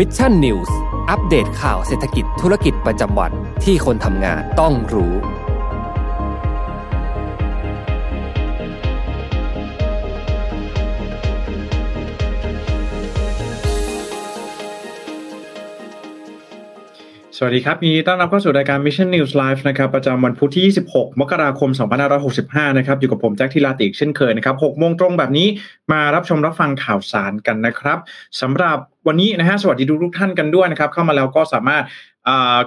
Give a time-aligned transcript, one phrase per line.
[0.00, 0.76] Mission News
[1.10, 3.32] อัปเดตข่าวเศรษฐกิจธุรกิจประจำวัน
[3.64, 5.14] ที่คนทำงานต้องรู้
[17.38, 20.64] สวัสดีครับยินดีต้อนรับเข้าสู่รายการ Mission News Live นะครับประจำวันพุธที่
[20.94, 21.70] 26 มกราคม
[22.24, 25.48] 2565 นะครับ อยู่กับผมแจ็คทีลาติกเช่นเคยนะครับ6โมงตรงแบบนี้
[25.92, 27.98] มารับชมรับฟังข่าวสารกันนะครับ
[28.40, 28.78] สำหรับ
[29.08, 31.84] วันนี้นะฮะสวัสดีทุกท่านกันด้วยนะครับเข้ามาแล้วก็สามารถ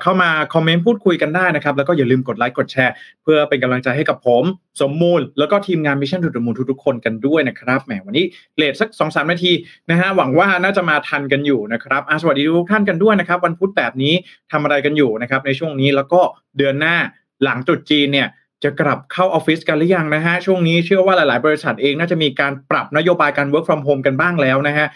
[0.01, 4.43] เข้ามาคอมเมนต์พูดคุยกันได้นะครับ แล้วก็อย่าลืมกดไลค์กดแชร์ เพื่อเป็นกำลังใจให้กับผม
[4.81, 8.25] สมมูล แล้วก็ทีมงาน Mission to the Moon ทุกๆคนกันด้วยนะครับแหมวันนี้
[8.57, 9.51] เลทสัก2อสนาที
[9.89, 14.13] นะฮะหวังว่าน่าจะมาทันกันอยู่นะครับสวัสดีทุกท่านกันด้วยนะครับ วันพุธแบบนี้
[14.51, 16.21] ทำอะไรกันอยู่นะครับ ในช่วงนี้แล้วก็
[16.57, 16.95] เดือนหน้า
[17.43, 18.27] หลังจุดจีนเนี่ย
[18.63, 24.87] จะกลับเข้าออฟฟิศกันหรือยังนะฮะช่วงนี้เชื่อว่าหลาย ๆ บริษัทเองน่าจะมีการปรับนโยบายการ work from home กันบ้างแล้วนะฮะ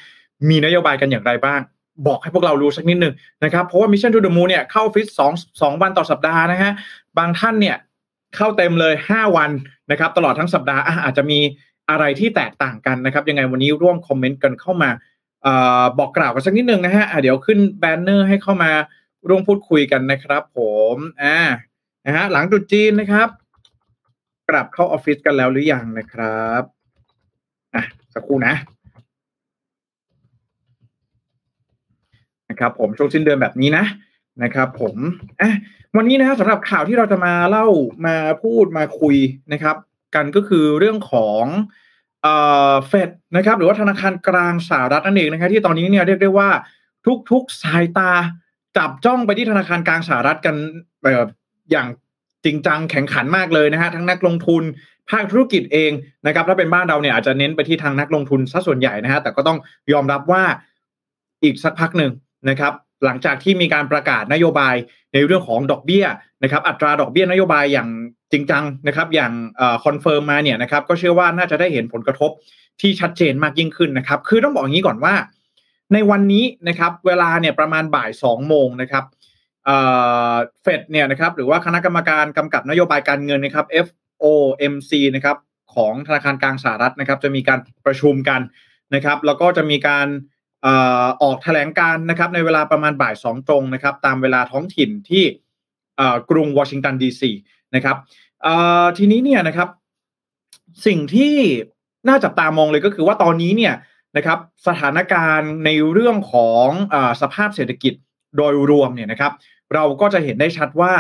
[0.49, 1.61] มีนโยบายกันอย่างไรบ้าง
[2.07, 3.13] บอกให้พวกเรารู้สักนิดหนึ่ง
[3.43, 6.71] นะครับ เพราะว่า Mission to the Moon เนี่ยเข้าออฟฟิศสองสองวันต่อสัปดาห์นะฮะ
[7.17, 7.77] บางท่านเนี่ย
[8.35, 9.51] เข้าเต็มเลย 5 วัน
[9.91, 11.39] นะครับ ตลอดทั้งสัปดาห์อาจจะมี
[11.89, 14.89] อะไรที่แตกต่างกันนะครับ ยังไงวันนี้ร่วมคอมเมนต์กันเข้ามา
[15.45, 15.48] อ
[15.99, 18.71] บอกกล่าวกันสักนิดหนึ่งนะฮะอะเดี๋ยวขึ้น banner ให้เข้ามา
[19.29, 20.59] ร่วมพูดคุยกันนะครับผ
[20.93, 21.37] มอ่า
[22.05, 23.27] นะฮะหลังตุดจีนนะครับ
[24.49, 26.63] กลับเข้าออฟฟิศกันแล้วหรือยังนะครับ
[27.76, 27.83] อะ
[28.13, 28.53] สักครู่นะ
[32.52, 33.85] นะครับผมช่วงสิ้นเดือนแบบนี้นะ
[34.44, 34.96] นะครับผม
[35.41, 35.52] อะ
[35.98, 37.68] วันนี้นะครับสำหรับข่าวที่เราจะมาเล่า
[38.05, 39.16] มาพูดมาคุย
[39.54, 39.76] นะครับ
[40.16, 41.44] กันก็คือเรื่องของ
[42.24, 42.35] เอ่
[42.72, 46.49] อเฟดนะครับหรือว่าธนาคารกลางสหรัฐนั่นเองนะครับที่ตอนนี้เนี่ยเรียกได้ว่า
[47.32, 48.12] ทุกๆสายตา
[48.77, 50.55] จับจ้องไปที่ธนาคารกลางสหรัฐกัน
[51.04, 51.29] แบบ
[51.72, 51.88] อย่าง
[52.46, 54.63] จริงจังแข็งขันมากเลยนะฮะทั้งนักลงทุน
[55.12, 55.91] ภาคธุรกิจเอง
[56.26, 59.57] นะครับถ้าเป็นบ้านเราเนี่ยอาจจะเน้นไปที่ทางนักลงทุนซะส่วนใหญ่นะฮะแต่ก็ต้อง
[59.94, 60.44] ยอมรับว่า
[61.44, 62.12] อีกสักพักหนึ่ง
[62.49, 62.73] นะครับ
[63.05, 64.75] หลังจากที่มีการประกาศนโยบาย
[65.13, 66.06] ในเรื่องของดอกเบี้ย
[66.44, 67.89] นะครับอัตราดอกเบี้ยนโยบายอย่าง
[68.31, 69.31] จริงจังนะครับอย่าง
[69.85, 72.31] confirm มาเนี่ยนะครับก็เชื่อว่าน่าจะได้เห็นผลกระทบ
[72.81, 75.13] ที่ชัดเจนมากยิ่งขึ้นนะครับคือต้องบอกอย่างนี้ก่อนว่า
[75.93, 79.03] ในวันนี้นะครับเวลาเนี่ยประมาณบ่ายสองโมงนะครับ
[79.66, 85.37] เฟดเนี่ยนะครับหรือว่าคณะกรรมการกำกับนโยบายการเงินนะครับ FOMC นะครับ
[85.75, 88.41] ของธนาคารกลางสหรัฐนะครับจะมีการประชุมกัน
[88.95, 90.07] นะครับแล้วก็จะมีการ
[91.22, 95.23] ออกแถลงการนะครับในเวลาประมาณบ่ายสองตรงนะครับตามเวลาท้องถิ่นที่
[96.29, 97.31] กรุงวอชิงตันดีซี
[97.75, 97.97] นะครับ
[98.97, 99.69] ทีนี้เนี่ยนะครับ
[100.85, 101.35] สิ่งที่
[102.07, 103.73] น่าจับตามองเลยก็คือว่าตอนนี้เนี่ย
[104.17, 107.93] นะครับสถานการณ์ในเรื่องของอสภาพเศรษฐกิจ
[108.38, 109.33] โดยรวมเนี่ยนะครับ
[109.73, 110.93] เราก็จะเห็นได้ชัดว่า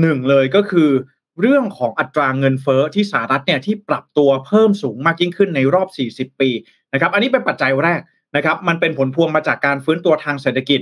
[0.00, 0.90] หนึ่งเลยก็คือ
[1.40, 5.88] เรื่องของอัตราเงินเฟอ้อที่สหรัฐเนี่ยที่ปรับตัวเพิ่มสูงมากยิ่งขึ้นในรอบ
[6.32, 6.50] 40 ปี
[6.92, 8.00] นะครับ อันนี้เป็นปัจจัยแรก
[8.36, 10.80] นะครับมันเป็นผลพวงมาจากการฟื้นตัวทางเศรษฐกิจ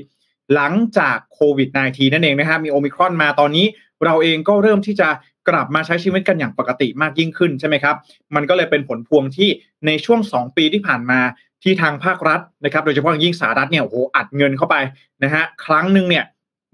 [0.55, 3.67] หลังจากโควิด -19 นั่นเองนะครับมีโอมิครอนมาตอนนี้
[4.05, 5.09] เราเองก็เริ่มที่จะ
[5.49, 7.97] กลับมาใช้ชีวิตกันอย่างปกติมากยิ่งขึ้นใช่ไหมครับ
[8.35, 9.49] มันก็เลยเป็นผลพวงที่
[9.87, 11.21] ในช่วง 2 ปีที่ผ่านมา
[11.63, 14.77] ที่ทางภาครัฐนะครับโดยเฉพาะอย่างยิ่งสหรัฐเนี่ยโอ้โหอัดเงินเข้าไป
[15.25, 16.25] นะฮะครั้งหนึ่งเนี่ย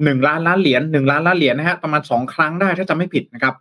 [0.05, 3.55] หนึ่งล้านล้านเหรียญหนึ่งล้านล้านเหรียญนะฮะประมาณ2ครั้งได้ถ้าจำไม่ผิดนะครับ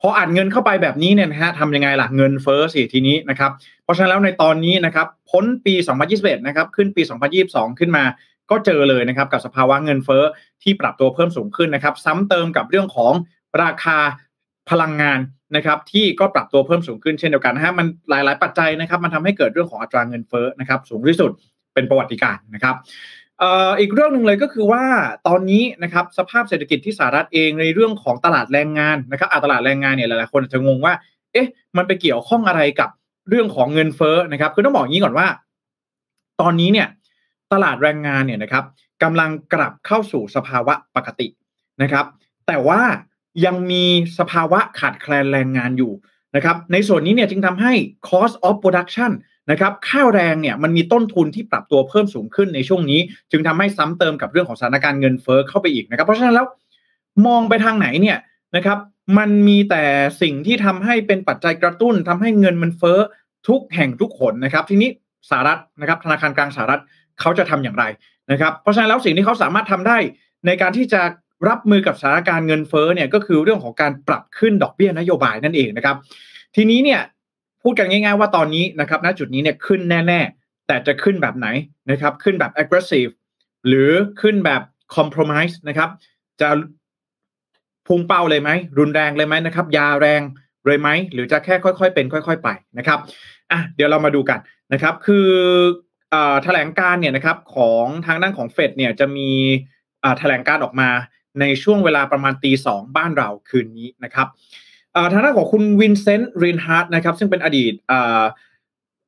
[0.00, 3.50] พออัดเงินเข้าไปแบบนี้เนี่ยนะฮะทำยังไงล่ะเงินเฟ้อสิทีนี้นะครับ
[3.84, 5.74] เพราะฉะนั้นแล้วในตอนนี้นะครับพ้นปี
[6.10, 7.02] 2021 นะครับขึ้นปี
[7.40, 8.04] 2022 ขึ้นมา
[8.50, 10.22] ก็เจอเลยนะครับกับสภาวะเงินเฟ้อ
[10.62, 13.12] ที่ปรับตัวเพิ่มสูงขึ้นนะครับ ซ้ำเติมกับเรื่องของ
[13.62, 13.98] ราคา
[14.70, 15.18] พลังงาน
[15.56, 21.30] นะครับที่ก็ปรับตัวเพิ่มสูงขึ้นเช่นเดียวกันนะฮะมันหลาย ๆ ปัจจัยนะครับ มันทำให้เกิดเรื่องของอัตราเงินเฟ้อนะครับสูงที่สุด
[21.74, 22.74] เป็นประวัติการนะครับ
[23.80, 24.84] อีกเรื่องหนึ่งเลยก็คือว่า
[25.28, 30.94] ตอนนี้นะครับสภาพเศรษฐกิจที่สหรัฐเองในเรื่องของตลาดแรงงานนะครับตลาดแรงงานเนี่ยหลายๆคนอาจจะงงว่า
[31.32, 32.90] เอ๊ะ มันไปเกี่ยวข้องอะไรกับ
[33.28, 35.26] เรื่องของเงินเฟ้อนะครับคือต้องบอกอย่างนี้ก่อนว่า
[36.40, 36.88] ตอนนี้เนี่ย
[37.52, 38.64] ตลาดแรงงานเนี่ยนะครับ
[39.02, 41.28] กำลังกลับเข้าสู่สภาวะปกติ
[41.82, 42.06] นะครับ
[42.46, 42.82] แต่ว่า
[43.44, 43.84] ยังมี
[44.18, 45.92] สภาวะขาดแคลนแรงงานอยู่
[46.36, 47.72] นะครับ ในส่วนนี้เนี่ยจึงทำให้
[48.08, 49.10] cost of production
[49.50, 53.00] นะครับข้าวแรงเนี่ยมันมีต้นทุนที่ปรับตัวเพิ่มสูงขึ้นในช่วงนี้
[53.30, 56.46] จึงทำให้ซ้ำเติมกับเรื่องของสถานการณ์เงินเฟ้อเข้าไปอีกนะครับ เพราะฉะนั้นแล้ว
[57.26, 58.18] มองไปทางไหนเนี่ย
[58.56, 58.78] นะครับ
[59.18, 59.82] มันมีแต่
[60.22, 62.98] สิ่งที่ทำให้เป็นปัจจัยกระตุ้นทำให้เงินมันเฟ้อ
[63.48, 64.90] ทุกแห่งทุกคนนะครับ ทีนี้
[65.30, 66.80] สหรัฐนะครับ ธนาคารกลางสหรัฐ
[67.20, 67.84] เขาจะทำอย่างไร
[68.30, 69.98] นะครับ เพราะฉะนั้นแล้วสิ่งที่เขาสามารถทำได้
[70.46, 71.00] ในการที่จะ
[71.48, 75.96] รับมือกับสถานการณ์เงินเฟ้อเนี่ยก็คือเรื่องของการปรับขึ้นดอกเบี้ยนโยบายนั่นเองนะครับ
[76.56, 77.00] ทีนี้เนี่ย
[77.62, 81.48] พูดกันง่าย ๆ ว่าตอนนี้นะครับณจุดนี้เนี่ยขึ้นแน่ ๆ แต่จะขึ้นแบบไหน
[81.90, 83.12] นะครับขึ้นแบบ aggressive
[83.66, 83.90] หรือ
[84.20, 84.62] ขึ้นแบบ
[84.96, 85.90] compromise นะครับ
[86.40, 86.48] จะ
[87.86, 90.22] พุ่งเป้าเลยไหม รุนแรงเลยไหมนะครับ ยาแรง
[90.66, 92.48] เลยไหม หรือจะแค่ค่อยๆเป็น ค่อย ๆ ไป
[92.78, 92.98] นะครับ
[93.52, 94.38] อะเดี๋ยวเรามาดูกัน
[94.72, 95.28] นะครับ คือ
[96.44, 99.30] แถลงการณ์เนี่ยนะครับของทางด้านของเฟดเนี่ยจะมี
[100.18, 100.88] แถลงการณ์ออกมา
[101.40, 104.28] ในช่วงเวลาประมาณตีสองบ้านเราคืนนี้นะครับ
[105.12, 107.72] ทางด้านของคุณวินเซนต์ไรน์ฮาร์ตนะครับ ซึ่งเป็นอดีต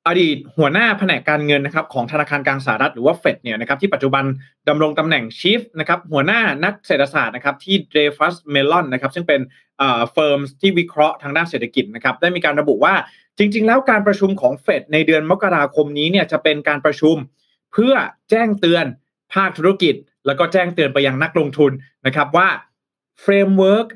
[0.08, 4.24] อดีตหัวหน้าแผนกการเงินนะครับของธนาคารกลางสหรัฐหรือว่าเฟดเนี่ยนะครับที่ปัจจุบัน
[4.68, 9.40] ดำรงตำแหน่ง chief นะครับหัวหน้านักเศรษฐศาสตร์นะครับที่ Dreyfus Mellon นะครับซึ่งเป็น
[9.78, 12.94] firm ที่วิเคราะห์ทางด้านเศรษฐกิจนะครับได้มีการระบุว่า
[13.38, 17.16] จริง ๆ แล้วการประชุมของเฟดในเดือนมกราคมนี้เนี่ยจะเป็นการประชุม
[17.72, 17.94] เพื่อ
[18.30, 18.84] แจ้งเตือน
[19.34, 19.94] ภาคธุรกิจ
[20.26, 21.72] แล้วก็แจ้งเตือนไปยังนักลงทุน
[22.06, 22.48] นะครับว่า
[23.20, 23.88] framework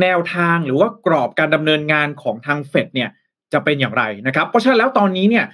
[0.00, 3.10] แนวทางหรือว่ากรอบการดำเนินงานของทางเฟดเนี่ย
[3.52, 5.44] จะเป็นอย่างไรนะครับเพราะฉะนั้นแล้วตอนนี้เนี่ย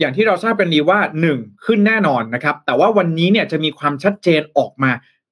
[0.00, 0.98] อย่างที่เราทราบกันดีว่า
[1.32, 4.90] 1 ขึ้นแน่นอนนะครับ แต่ว่าวันนี้เนี่ยจะมีความชัดเจนออกมา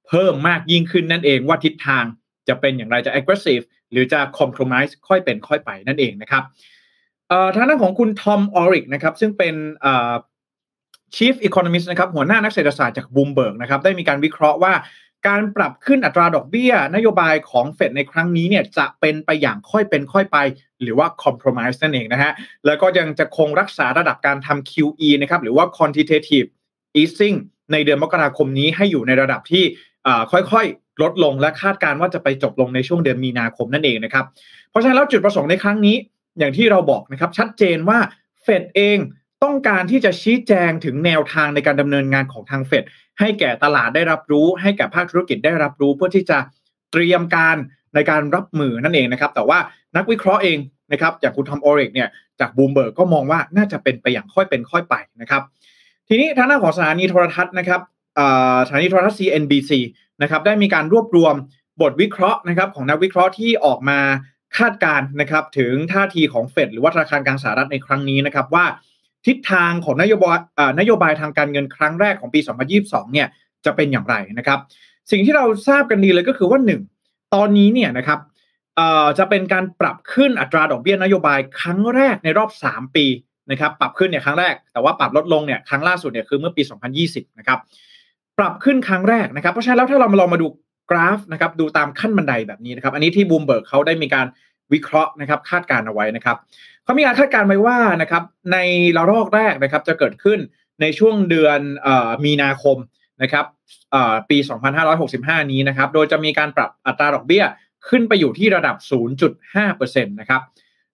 [0.09, 2.05] เพิ่มมากยิ่งขึ้นนั่นเองว่าทิศทาง
[2.49, 6.43] จะเป็นอย่างไรจะ aggressive หรือจะ compromise ค่อยเป็นค่อยไปนั่นเองนะครับ
[7.55, 9.55] ทางด้านของคุณทอมออริกนะครับซึ่งเป็น
[11.17, 14.73] Chief Economist นะครับหัวหน้านักเศรษฐศาสตร์จากบูมเบิร์กนะครับได้มีการวิเคราะห์ว่า
[15.27, 20.39] การปรับขึ้นอัตราดอกเบี้ย นโยบายของเฟดในครั้งนี้เนี่ยจะเป็นไปอย่างค่อยเป็นค่อยไป
[20.83, 22.33] หรือว่า compromise นั่นเองนะฮะ
[22.67, 26.49] แล้วก็ยังจะคงรักษาระดับการทำ QE นะครับ หรือว่า quantitative
[27.01, 27.37] easing
[27.73, 29.65] ในเดือนมกราคมนี้ให้อยู่ในระดับที่
[30.33, 34.25] ค่อยๆ ลดลงและคาดการว่าจะไปจบลงในช่วงเดือนมีนาคมนั่นเองนะครับ
[34.71, 35.97] เพราะฉะนั้นแล้วจุดประสงค์ในครั้งนี้
[36.39, 37.99] อย่างที่เราบอกนะครับชัดเจนว่า
[38.43, 38.99] เฟดเอง
[39.45, 42.85] ต้องการที่จะชี้แจงถึงแนวทางในการดำเนินงานของทางเฟด
[43.21, 46.39] ให้แก่ตลาดได้รับรู้ ให้แก่ภาคธุรกิจได้รับรู้ เพื่อที่จะ
[46.93, 47.57] เตรียมการ
[47.95, 49.59] ในการรับมือนั่นเองนะครับ แต่ว่า
[49.97, 50.59] นักวิเคราะห์เอง
[50.93, 52.09] นะครับอย่างคุณทอมออริกเนี่ย
[52.41, 55.43] จากบูมเบิร์กก็มองว่าน่าจะเป็นไปอย่างค่อยเป็นค่อยไปนะครับ
[56.09, 57.81] ทีนี้ทางหน้าของสถานีโทรทัศน์นะครับ
[58.67, 59.73] สถานีโทรทัศน์ CNBC
[60.23, 61.35] นะครับได้มีการรวบรวม
[61.83, 63.99] บทวิเคราะห์นะครับของนักวิเคราะห์ที่ออกมา
[64.59, 68.65] คาดการณ์นะครับถึงท่าทีของเฟดหรือว่าธนาคารกลางสหรัฐในครั้งนี้นะครับว่า
[69.27, 70.39] ทิศทางของนโยบาย
[70.81, 72.41] นโยบายทางการเงินครั้งแรกของปี
[72.77, 73.29] 2022 เนี่ย
[73.65, 74.59] จะเป็นอย่างไรนะครับ
[75.11, 76.81] สิ่งที่เราทราบกันดีเลยก็คือว่าหนึ่ง
[77.35, 78.19] ตอนนี้เนี่ยนะครับ
[79.19, 83.07] จะเป็นการปรับขึ้นอัตราดอกเบี้ยนโยบายครั้งแรกในรอบ 3 ปี
[83.51, 86.63] นะครับ ปรับขึ้นเนี่ยครั้งแรก แต่ว่าปรับลดลงเนี่ยครั้งล่าสุดเนี่ยคือเมื่อปี
[87.01, 87.59] 2020 นะครับ
[88.39, 90.47] ปรับขึ้นครั้งแรกนะครับ เพราะฉะนั้นแล้วถ้าเรามาลองมาดู
[90.91, 94.27] กราฟนะครับ ดูตามขั้นบันไดแบบนี้นะครับ อันนี้ที่บูมเบิร์กเขาได้มีการ
[94.75, 96.37] วิเคราะห์นะครับคาดการเอาไว้นะครับ
[96.85, 98.23] เขามีการคาดการไว้ว่านะครับ
[98.53, 98.59] ใน
[98.97, 100.39] ระลอกแรกนะครับจะเกิดขึ้น
[100.81, 101.89] ในช่วงเดือนอ
[102.25, 102.77] มีนาคม
[103.23, 103.45] นะครับ
[104.31, 104.39] ปี
[104.95, 107.45] 2565 นี้นะครับ โดยจะมีการปรับอัตราดอกเบี้ย
[107.89, 108.77] ขึ้นไปอยู่ที่ระดับ
[109.41, 110.43] 0.5%นะครับ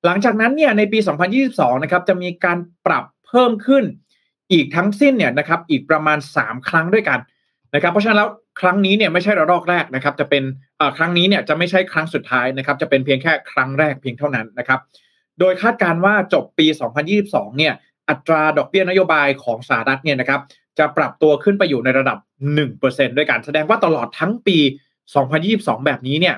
[0.05, 0.99] หลังจากนั้นเนี่ยในปี
[1.41, 3.85] 2022 นะครับจะมีการปรับเพิ่มขึ้น
[4.53, 7.21] อีกทั้งสิ้นเนี่ยนะครับอีกประมาณ 3 ครั้งด้วยกัน
[7.75, 10.43] นะครับ เพราะฉะนั้นแล้ว ครั้งนี้เนี่ยไม่ใช่ระลอกแรกนะครับ จะเป็น
[10.97, 14.81] ครั้งนี้เนี่ยจะไม่ใช่ครั้งสุดท้ายนะครับ จะเป็นเพียงแค่ครั้งแรกเพียงเท่านั้นนะครับ
[15.41, 16.67] โดยคาดการว่าจบปี
[17.13, 17.75] 2022 เนี่ย
[18.09, 20.41] อัตราดอกเบี้ยนโยบายของสหรัฐเนี่ยนะครับ
[20.79, 22.19] จะปรับตัวขึ้นไปอยู่ในระดับ
[22.69, 24.59] 1%ด้วยกันแสดงว่าตลอดทั้งปี
[25.23, 26.37] 2022 แบบนี้เนี่ย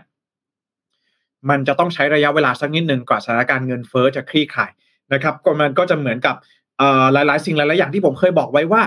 [1.50, 4.70] มันจะต้องใช้ระยะเวลาสักนิดหนึ่งกว่าสถานการณ์เงินเฟอ้อจะคลี่คลาย
[5.12, 6.36] นะครับ ก็มันก็จะเหมือนกับ
[7.12, 8.82] หลายๆ สิ่งหลายๆอย่างที่ผมเคยบอกไว้ว่า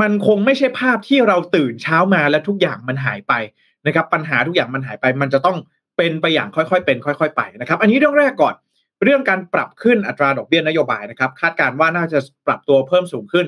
[0.00, 3.32] มันคงไม่ใช่ภาพที่เราตื่นเช้ามาแล้วทุกอย่างมันหายไป
[3.86, 5.56] นะครับ ปัญหาทุกอย่างมันหายไป มันจะต้อง
[5.96, 8.54] เป็นไปอย่างค่อยๆเป็น ค่อย ๆ ไปนะครับ อันนี้เรื่องแรกก่อน
[9.02, 13.46] เรื่องการปรับขึ้นอัตราดอกเบี้ยนโยบายนะครับ คาดการว่าน่าจะปรับตัวเพิ่มสูงขึ้น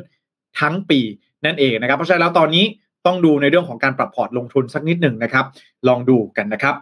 [0.60, 1.00] ทั้งปี
[1.44, 2.64] นั่นเองนะครับ เพราะฉะนั้นแล้วตอนนี้
[3.06, 5.44] ต้องดูในเรื่องของการปรับพอร์ตลงทุนสักนิดหนึ่งนะครับ
[5.88, 6.74] ลองดูกันนะครับ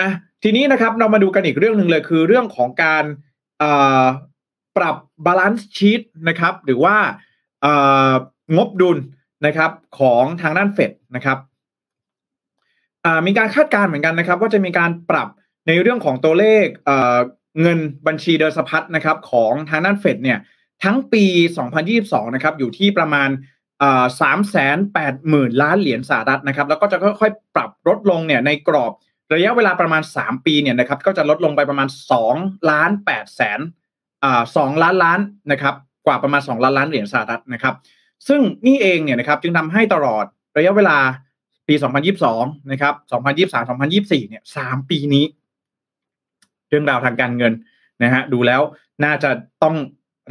[0.00, 0.08] อะ
[0.42, 3.04] ทีนี้นะครับเรามาดูกันอีกเรื่องหนึ่งเลยคือเรื่องของการ
[4.76, 6.96] ปรับ balance sheet นะครับ หรือว่า
[8.56, 8.98] งบดุล
[9.46, 11.38] นะครับของทางด้านเฟดนะครับ
[13.26, 15.28] มีการคาดการณ์เหมือนกันนะครับ ว่าจะมีการปรับ
[15.66, 16.66] ในเรื่องของตัวเลข
[17.60, 20.38] เงินบัญชีเดินสะพัดนะครับของทางด้านเฟดเนี่ย
[20.84, 21.24] ทั้งปี
[21.80, 23.28] 2022 นะครับอยู่ที่ประมาณ
[24.20, 28.92] สามแสนแปดหมื่นล้านเหรียญสหรัฐนะครับ แล้วก็จะค่อยๆ ปรับลดลงเนี่ยในกรอบ
[29.34, 31.88] ระยะเวลาประมาณ 3 ปีเนี่ยนะครับ ก็จะลดลงไปประมาณ
[32.28, 33.60] 2ล้าน8แสน
[34.24, 35.20] อ่า2ล้านล้าน
[35.52, 35.74] นะครับ
[36.06, 37.74] กว่าประมาณ 2 ล้านล้านเหรียญสหรัฐนะครับ
[38.28, 40.24] ซึ่งนี่เองเนี่ยนะครับจึงทำให้ตลอด
[40.58, 40.98] ระยะเวลา
[41.68, 41.74] ปี
[42.22, 42.94] 2022 นะครับ
[43.50, 45.24] 2023 2024 เนี่ย3ปีนี้
[46.68, 47.52] เรื่องราวทางการเงิน
[48.02, 48.60] นะฮะดูแล้ว
[49.04, 49.30] น่าจะ
[49.62, 49.76] ต้อง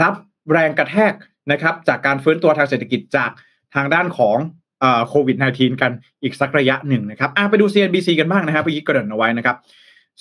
[0.01, 0.13] รับ
[0.51, 1.13] แรงกระแทก
[1.51, 3.31] นะครับ จากการฟื้นตัวทางเศรษฐกิจจาก
[3.75, 4.37] ทางด้านของ
[5.07, 5.91] โควิด -19 กัน
[6.23, 9.55] อีกสักระยะหนึ่งนะครับไปดู CNBC กันบ้างนะครับพี่กระดินเอาไว้นะครับ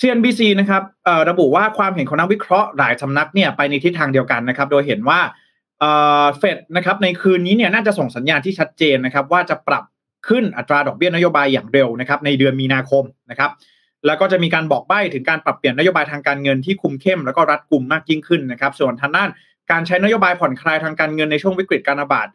[0.00, 0.82] CNBC นะครับ
[1.30, 5.20] ระบุว่าความเห็นของนักวิเคราะห์หลายสำนักเนี่ยไปในทิศทางเดียวกันนะครับ โดยเห็นว่า
[6.38, 9.84] เฟดนะครับในคืนนี้เนี่ยน่าจะส่งสัญญาณที่ชัดเจนนะครับ ว่าจะปรับ
[10.28, 13.50] ขึ้นอัตราดอกเบี้ยนโยบายอย่างเร็วนะครับ ในเดือนมีนาคมนะครับ
[14.06, 19.28] แล้วก็จะมีการบอกใบ้ถึงการปรับเปลี่ยนนโยบายทางการเงินที่คุมเข้ม แล้วก็รัดกุมมากยิ่งขึ้นนะครับ ส่วนทางด้าน
[19.70, 22.28] การใช้นโยบายผ่อนคลายทางการเงินในช่วงวิกฤตการระบาด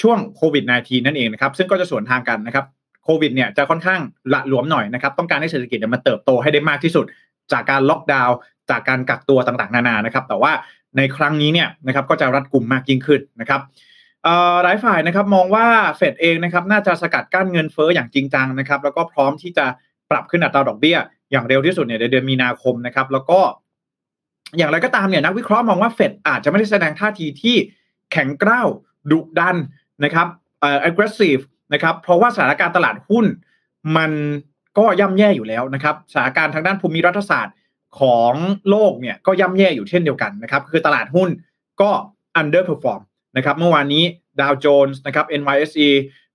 [0.00, 2.64] ช่วงโควิด -19 นั่นเองนะครับ ซึ่งก็จะสวนทางกันนะครับ
[3.04, 4.00] โควิดเนี่ยจะค่อนข้าง
[4.32, 7.04] ละหลวมหน่อยนะครับ ต้องการให้เศรษฐกิจมันเติบโตให้ได้มากที่สุด
[7.52, 8.36] จากการล็อกดาวน์
[8.70, 10.52] จากการกักตัวต่างๆ นานานะครับ แต่ว่า
[10.96, 13.60] ในครั้งนี้เนี่ยนะครับก็จะรัดกลุ่มมากยิ่งขึ้นนะครับ
[14.62, 19.66] หลายฝ่ายนะครับมองว่าเฟดเองนะครับน่าจะสกัดกั้นเงินเฟ้ออย่างจริงจังนะครับแล้วก็พร้อมที่จะ
[20.10, 20.98] ปรับขึ้นอัตราดอกเบี้ย
[21.30, 23.40] อย่างเร็วที่สุดเนี่ยในเดือนมีนาคมนะครับ แล้วก็
[24.56, 27.56] อย่างไรก็ตามเนี่ยนักวิเคราะห์มองว่าเฟดอาจจะไม่ได้แสดงท่าทีที่
[28.12, 28.68] แข็งกร้าว
[29.10, 29.56] ดุดัน
[30.04, 30.26] นะครับ
[30.60, 33.26] เอ่อ aggressive นะครับเพราะว่าสถานการณ์ตลาดหุ้น
[33.96, 34.12] มัน
[34.78, 37.54] ก็ย่ำแย่อยู่แล้วนะครับสถานการณ์ทางด้านภูมิรัฐศาสตร์
[38.00, 38.32] ของ
[38.70, 41.28] โลกเนี่ยก็ย่ำแย่อยู่เช่นเดียวกันนะครับ คือตลาดหุ้น
[41.80, 41.90] ก็
[42.40, 43.02] underperform
[43.36, 44.04] นะครับเมื่อวานนี้
[44.40, 45.88] ดาวโจนส์นะครับ NYSE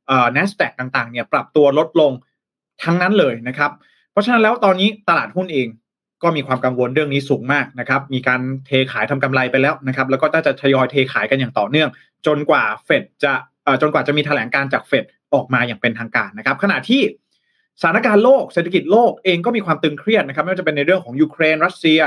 [0.07, 2.11] เอ่อ NASDAQ ต่างๆเนี่ยปรับตัวลดลง
[2.83, 3.71] ทั้งนั้นเลยนะครับ
[4.11, 5.67] เพราะฉะนั้นแล้วตอนนี้ตลาดหุ้นเอง
[6.23, 11.89] ก็มีความกังวลเรื่องนี้สูงมากนะครับ มีการเทขายทำกำไรไปแล้วนะครับ แล้วก็จะทยอยเทขายกันอย่างต่อเนื่อง
[12.27, 13.33] จนกว่าเฟดจะ
[13.81, 17.01] จนกว่าจะมีแถลงการจากเฟดออกมาอย่างเป็นทางการนะครับ ขณะที่
[17.81, 21.99] สถานการณ์โลกเศรษฐกิจโลกเองก็มีความตึงเครียดนะครับไม่ว่าจะเป็นในเรื่องของยูเครนรัสเซีย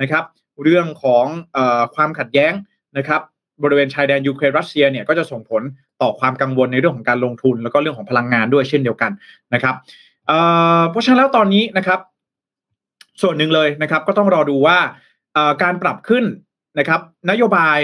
[0.00, 0.24] นะครับ
[0.62, 1.58] เรื่องของอ
[1.94, 2.52] ความขัดแย้ง
[2.98, 3.20] นะครับ
[3.62, 5.62] บริเวณชายแดนยูเครนรัสเซียเนี่ยก็จะส่งผล
[6.02, 9.10] ต่อความกังวลในเรื่องของการลงทุน แล้วก็เรื่องของพลังงานด้วยเช่นเดียวกัน
[9.54, 9.74] นะครับ
[10.90, 12.00] เพราะฉะนั้นแล้วตอนนี้นะครับ
[13.22, 14.78] ส่วนหนึ่งเลยนะครับ ก็ต้องรอดูว่า
[15.62, 16.24] การปรับขึ้น
[16.78, 17.78] นะครับนโยบาย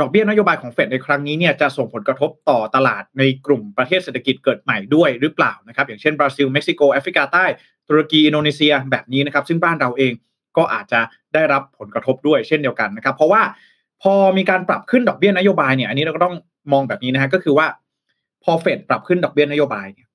[0.00, 7.44] ดอกเบี้ยนโยบายของเฟดในครั้งนี้เนี่ยจะส่งผลกระทบต่อตลาดในกลุ่มประเทศเศรษฐกิจเกิดใหม่ด้วยหรือเปล่านะครับอย่างเช่นบราซิลเม็กซิโกแอฟริกาใต้
[7.88, 10.12] ตุรกีอินโดนีเซียแบบนี้นะครับซึ่งบ้านเราเอง
[10.56, 11.00] ก็อาจจะ
[11.34, 13.42] ได้รับผลกระทบด้วยเช่นเดียวกันนะครับ เพราะว่า
[14.02, 16.34] พอมีการปรับขึ้นดอกเบี้ยนโยบายเนี่ยอันนี้เราก็ต้อง
[16.72, 17.66] มองแบบนี้นะฮะก็คือว่า
[18.44, 20.08] พอเฟดปรับขึ้นดอกเบี้ยนโยบายเนี่ย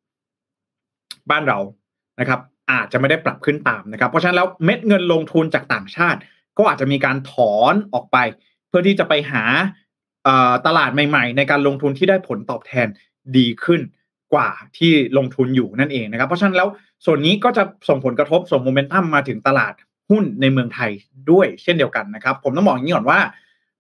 [1.29, 1.59] บ้านเรา
[2.19, 2.39] นะครับ
[2.71, 6.19] อาจจะไม่ได้ปรับขึ้นตามนะครับ เพราะฉะนั้นแล้วเม็ดเงินลงทุนจากต่างชาติ
[6.57, 8.17] ก็อาจจะมีการถอนออกไป
[8.67, 9.43] เพื่อที่จะไปหา
[10.65, 12.87] ตลาดใหม่ ๆ ในการลงทุนที่ได้ผลตอบแทน
[13.37, 13.81] ดีขึ้น
[14.33, 16.67] กว่าที่ลงทุนอยู่นั่นเองนะครับ เพราะฉะนั้นแล้ว
[17.05, 19.73] ส่วนนี้ก็จะส่งผลกระทบส่งโมเมนตัมมาถึงตลาด
[20.09, 20.91] หุ้นในเมืองไทย
[21.31, 23.19] ด้วยเช่นเดียวกันนะครับ ผมต้องบอกอย่างนี้ก่อนว่า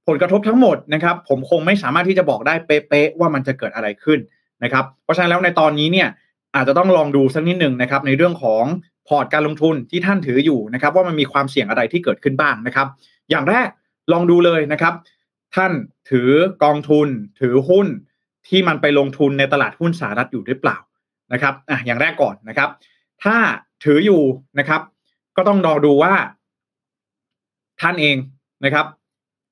[0.07, 4.19] ผลกระทบทั้งหมดนะครับ ผมคงไม่สามารถที่จะบอกได้เป๊ะๆว่ามันจะเกิดอะไรขึ้น
[4.63, 6.07] นะครับ เพราะฉะนั้นแล้วในตอนนี้เนี่ย
[6.55, 8.63] อาจจะต้องลองดูสักนิดหนึ่งนะครับในเรื่องของ
[9.07, 12.87] พอร์ตการลงทุนที่ท่านถืออยู่นะครับ ว่ามันมีความเสี่ยงอะไรที่เกิดขึ้นบ้างนะครับ
[13.29, 13.67] อย่างแรก
[14.11, 14.93] ลองดูเลยนะครับ
[15.55, 15.71] ท่าน
[16.09, 16.29] ถือ
[16.63, 17.07] กองทุน
[17.39, 17.87] ถือหุ้น
[18.47, 20.77] ที่มันไปลงทุนในตลาดหุ้นสหรัฐอยู่หรือเปล่า
[21.33, 22.69] นะครับอะอย่างแรกก่อนนะครับ
[23.23, 23.35] ถ้า
[23.83, 24.21] ถืออยู่
[24.59, 24.81] นะครับ
[25.37, 26.13] ก็ต้องรอดูว่า
[27.81, 28.17] ท่านเอง
[28.65, 28.85] นะครับ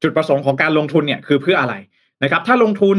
[0.01, 1.74] จุดประสงค์ของการลงทุนเนี่ยคือเพื่ออะไร
[2.24, 2.98] นะครับ ถ้าลงทุน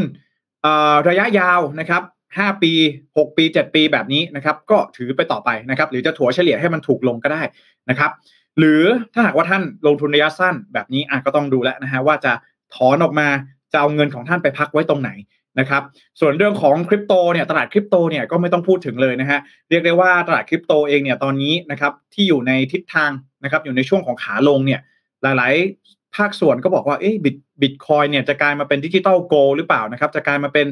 [1.09, 2.03] ระยะยาวนะครับ
[2.37, 2.71] ห้าปี
[3.17, 7.41] หกปีเจ็ดปีแบบนี้นะครับ ก็ถือไปต่อไปนะครับ หรือจะถัวเฉลี่ยให้มันถูกลงก็ได้
[7.89, 8.11] นะครับ
[8.59, 12.33] หรือถ้าหากว่าท่านลงทุนระยะสั้นแบบนี้อะก็ต้องดูแลนะฮะว่าจะ
[12.75, 13.27] ถอนออกมา
[13.71, 15.11] จะเอาเงินของท่านไปพักไว้ตรงไหน
[15.59, 15.83] นะครับ
[16.19, 23.11] ส่วนเรื่องของคริปโตเนี่ยตลาดคริปโตเนี่ยก็ไม่ต้องพูดถึงเลยนะฮะเรียกได้ว่าตลาดคริปโตเองเนี่ยตอนนี้นะครับที่อยู่ในทิศทาง
[23.43, 24.79] นะครับ อยู่ในช่วงของขาลงเนี่ย
[25.23, 30.67] หลายๆ ภาคส่วนก็บอกว่าเอ๊ะบิตบิตคอยน์เนี่ยจะกลายมาเป็น digital gold หรือเปล่านะครับ จะกลายมาเป็น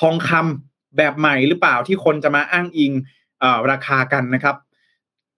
[0.00, 2.92] ทองคำ แบบใหม่หรือเปล่าที่คนจะมาอ้างอิง
[3.70, 4.56] ราคากันนะครับ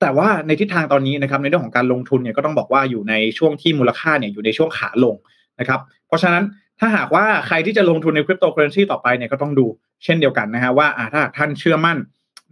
[0.00, 5.14] แต่ว่าในทิศทางตอนนี้นะครับในเรื่องของการลงทุนเนี่ยก็ต้องบอกว่าอยู่ในช่วงที่มูลค่าเนี่ยอยู่ในช่วงขาลง
[5.61, 6.45] นะครับเพราะฉะนั้น
[6.81, 9.67] ถ้าหากว่าใครที่จะลงทุนในคริปโตเคอเรนซีต่อไปเนี่ยก็ต้องดู
[10.05, 11.99] เช่นเดียวกันนะฮะว่าถ้าท่านเชื่อมั่น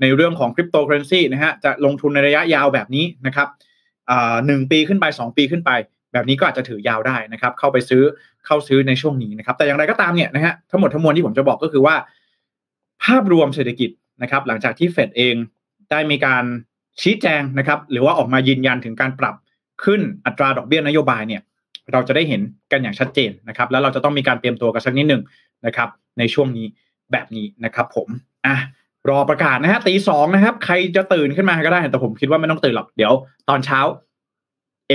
[0.01, 3.49] ในเรื่องของคริปโตเคอเรนซีนะฮะจะลงทุนในระยะยาวแบบนี้นะครับ
[4.47, 5.71] หนึ่งปีขึ้นไป 2 ปีขึ้นไป
[6.13, 8.03] แบบนี้ก็อาจจะถือยาวได้นะครับ เข้าไปซื้อ
[8.47, 11.95] เข้าซื้อในช่วงนี้นะครับ แต่อย่างไรก็ตามเนี่ยนะฮะทั้งหมดทั้งมวลที่ผมจะบอกก็คือว่า
[13.05, 13.91] ภาพรวมเศรษฐกิจ
[14.23, 15.35] นะครับ หลังจากที่เฟดเอง
[15.91, 16.45] ได้มีการ
[17.03, 19.35] ชี้แจงนะครับ หรือว่าออกมายืนยันถึงการปรับ
[19.85, 21.43] ขึ้นอัตราดอกเบี้ยนโยบายเนี่ย
[21.93, 22.41] เราจะได้เห็น
[22.73, 25.23] กันอย่างชัดเจนนะครับ แล้วเราจะต้องมีการเตรียมตัวกันสักนิดหนึ่ง
[25.67, 25.89] นะครับ
[26.19, 26.67] ในช่วงนี้
[27.13, 28.09] แบบนี้นะครับผม
[28.47, 28.57] อะ
[29.09, 33.13] รอประกาศนะฮะตีสองนะครับ ใครจะตื่นขึ้นมาก็ได้แต่ผมคิดว่าไม่ต้องตื่นหรอกเดี๋ยว
[33.49, 33.81] ตอนเช้า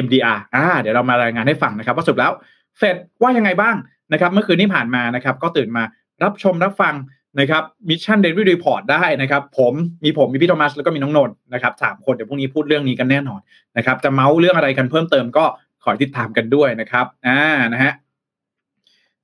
[0.03, 2.31] MDR อ่า เดี๋ยวเรามารายงานให้ฟังนะครับว่าสุดแล้ว
[2.77, 3.75] เฟดว่ายังไงบ้าง
[4.13, 5.83] นะครับ เมื่อคืนที่ผ่านมานะครับ ก็ตื่นมา
[6.23, 6.93] รับชมรับฟัง
[7.39, 9.73] นะครับ Mission Daily Report ได้นะครับผม
[10.03, 13.39] มีผมมีพี่โทมัสแล้วก็มีน้องนนท์นะครับสามคนเดี๋ยวพรุ่งนี้พูดเรื่องนี้กันแน่นอน
[13.77, 15.45] นะครับจะเมาส์เรื่องอะไรกันเพิ่มเติมก็
[15.83, 17.39] ขอติดตามกันด้วยนะครับอ่า
[17.73, 17.93] นะฮะ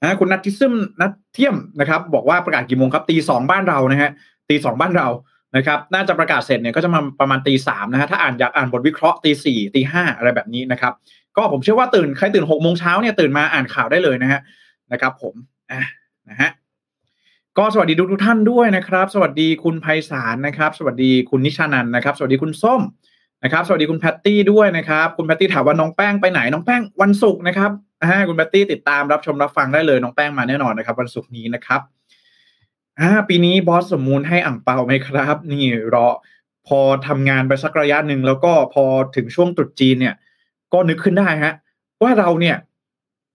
[0.02, 4.10] นะคุณนัททิซึมนัทเทียมนะครับ บอกว่าประกาศกี่โมงครับตีสองบ้านเรานะฮะ
[4.50, 5.08] ตีสองบ้านเรา
[5.56, 10.94] นะครับน่าจะประกาศเสร็จเนี่ยก็จะมาประมาณตีสามนะฮะถ้าอ่านอยากอ่านบทวิเคราะห์ตีสี่ตีห้าอะไรแบบนี้นะครับ
[11.38, 14.42] ก็ผมเชื่อว่าตื่นใครตื่นหกโมงเช้าเนี่ยตื่นมาอ่านข่าวได้เลยนะฮะ
[14.92, 15.34] นะครับ ผม
[15.72, 15.82] อะ
[16.30, 16.50] นะฮะ
[17.58, 22.82] ก็สวัสดีทุกทุกท่านด้วยนะครับ สวัสดีคุณไพศาลนะครับ สวัสดีคุณนิชานันนะครับ สวัสดีคุณส้ม
[23.44, 27.72] นะครับ สวัสดีคุณแพตตี้ด้วยนะครับ คุณแพตตี้ถามว่าน้องแป้งไปไหนน้องแป้งวันศุกร์นะครับ
[28.02, 31.82] นะฮะคุณแพตตี้ติดตามรับชมรับฟังได้เลยน้องแป้งมาแน่นอนนะครับ วันศุกร์นี้นะครับ
[33.00, 36.08] อ่าปีนี้บอสสมมูลให้อั่งเปาไหมครับ นี่รอ
[36.68, 38.84] พอทำงานไปสักระยะหนึ่งแล้วก็พอ
[39.16, 40.16] ถึงช่วงตรุษจีนเนี่ย
[40.74, 41.54] ก็นึกขึ้นได้ฮะ
[42.02, 42.56] ว่าเราเนี่ย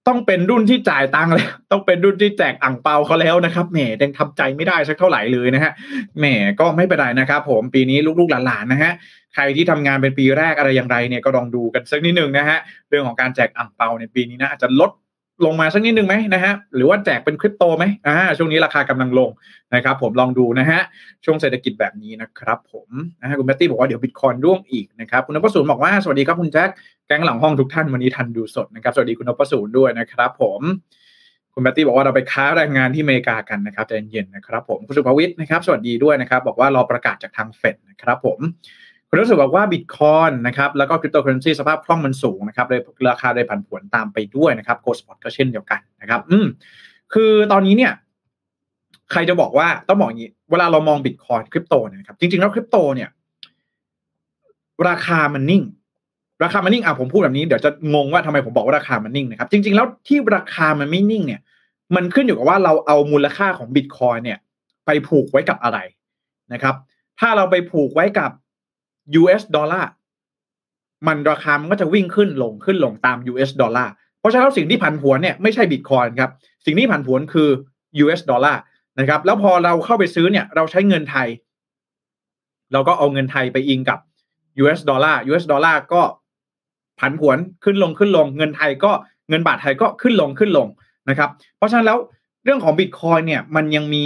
[0.08, 5.72] ต้องเป็นรุ่นที่จ่ายตังค์แล้ว ต้องเป็นรุ่นที่แจกอ่างเปาเขาแล้วนะครับแหมยังทำใจไม่ได้สักเท่าไหร่เลยนะฮะ
[6.18, 6.26] แหม
[6.60, 8.92] ก็ไม่เป็นไรนะครับ ผมปีนี้ลูกๆหลานๆนะฮะ
[9.34, 14.90] ใครที่ทำงานเป็นปีแรกอะไรอย่างไรเนี่ยก็ลองดูกันสักนิดหนึ่งนะฮะเรื่องของการแจกอ่างเปาในปีนี้นะอาจจะลด
[15.46, 19.30] ลงมาสักนิดนึงไหมนะฮะหรือว่าแจกเป็นคริปโตไหมอ่าช่วงนี้ราคากำลังลง
[19.74, 20.80] นะครับ ผมลองดูนะฮะ
[21.24, 22.88] ช่วงเศรษฐกิจแบบนี้นะครับ ผม
[23.20, 26.70] นะฮะคุณแมตตี้บอกว่าเดี๋ยวบิตคอยน์ร่วงอีกนะครับคุณนพสูนบอกว่าสวัสดีครับคุณแจ็ค
[27.06, 30.60] แก๊งหลังห้องทุกท่านวันนี้ทันดูสดนะครับสวัสดีคุณนพสูนด้วยนะครับ ผม
[31.54, 38.38] คุณแมตตี้บอกว่าเราไปค้าแรงงานที่อเมริกากันนะครับใจเย็นๆนะครับผมคุณสุภวิทย์นะครับ สวัสดีด้วยนะครับ บอกว่ารอประกาศจากทางเฟดนะครับ ผม
[39.14, 46.46] คุณรู้สึกบอกว่าบิตคอยน์นะครับแล้วก็คริปโตเคอเรนซีสภาพคล่องมันสูงนะครับเลยราคาเลยผันผวนตามไปด้วยนะครับ gold spot ก็เช่นเดียวกันนะครับ อืม
[47.12, 47.92] คือตอนนี้เนี่ย
[49.12, 53.08] ใครจะบอกว่าต้องบอกอย่างนี้ เวลาเรามองบิตคอยคริปโตเนี่ยครับ จริง ๆ แล้วคริปโตเนี่ย
[54.88, 55.62] ราคามันนิ่ง
[56.44, 61.40] ราคามันนิ่งอะผมพูดแบบนี้เดี๋ยวจะงงว่าทำไมผมบอกว่าราคามันนิ่งนะครับ จริง ๆ แล้วที่ราคามันไม่นิ่งเนี่ย
[61.96, 64.38] มันขึ้นอยู่กับว่าเราเอามูลค่าของบิตคอยเนี่ย
[64.86, 65.78] ไปผูกไว้กับอะไร
[66.52, 66.74] นะครับ
[67.20, 68.30] ถ้าเราไปผูกไว้กับ
[69.20, 69.90] US ดอลลาร์
[71.06, 76.32] มันราคามันก็จะวิ่งขึ้นลงขึ้นลงตาม US ดอลลาร์เพราะฉะนั้นสิ่งที่ผันผวนเนี่ยไม่ใช่บิตคอยน์ครับ
[76.64, 77.48] สิ่งที่ผันผวนคือ
[78.02, 78.60] US dollar
[78.98, 81.28] นะครับ แล้วพอเราเข้าไปซื้อเนี่ย เราใช้เงินไทย
[82.72, 83.98] เราก็เอาเงินไทยไปอิงกับ
[84.62, 86.02] US ดอลลาร์ US ดอลลาร์ก็
[87.00, 88.92] ผันผวนขึ้นลงขึ้นลง เงินไทยก็
[89.28, 90.68] เงินบาทไทยก็ขึ้นลงขึ้นลง
[91.08, 91.98] นะครับ เพราะฉะนั้นแล้ว
[92.44, 94.04] เรื่องของบิตคอยน์เนี่ยมันยังมี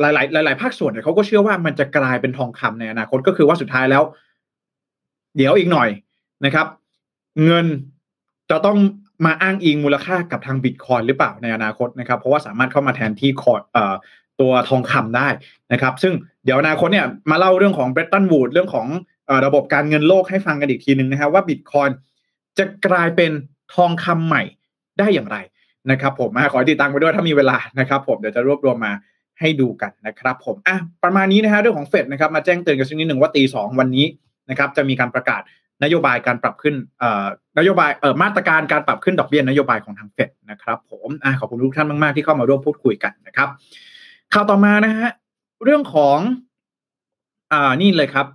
[0.00, 4.02] หลาย ๆ หลาย ๆ ภาคส่วนเนี่ยเขาก็เชื่อว่ามันจะกลายเป็นทองคำในอนาคตก็คือว่าสุดท้ายแล้ว
[5.36, 5.88] เดี๋ยวอีกหน่อย
[6.44, 6.66] นะครับ
[7.44, 7.66] เงิน
[8.50, 8.78] จะต้อง
[9.26, 13.60] มาอ้างอิงมูลค่ากับทางบิตคอยหรือเปล่าในอนาคตนะครับ เพราะว่าสามารถเข้ามาแทนที่คอร์
[14.40, 15.28] ตัวทองคำได้
[15.72, 16.14] นะครับ ซึ่ง
[16.44, 18.86] เดี๋ยวอนาคตเนี่ยมาเล่าเรื่องของเบรตันวูดเรื่องของ
[19.46, 21.88] ระบบการเงินโลกให้ฟังกันอีกทีหนึ่งนะครับว่าบิตคอย
[22.58, 23.30] จะกลายเป็น
[23.74, 24.42] ทองคำใหม่
[24.98, 25.36] ได้อย่างไร
[25.90, 28.92] นะครับ ผมขอติดตามไปด้วยถ้ามีเวลานะครับ ผมเดี๋ยวจะรวบรวมมา
[29.40, 34.06] ให้ดูกันนะครับผมอะประมาณนี้นะฮะเรื่องของเฟดนะครับมาแจ้งเตือนกันสักนิดหนึ่งว่าตีสองวันนี้
[34.50, 35.42] นะครับจะมีการประกาศ
[35.84, 37.26] นโยบายการปรับขึ้นเอ่อ
[37.58, 43.48] นโยบายเอ่อมาตรการการปรับขึ้นดอกเบี้ยนโยบายของทางเฟดนะครับผมอะขอบคุณทุกท่านมาก ๆ ที่เข้ามาร่วมพูดคุยกันนะครับ
[44.32, 45.08] ข่าวต่อมานะฮะ
[45.64, 46.18] เรื่องของ
[47.52, 48.26] อ่านี่เลยครับ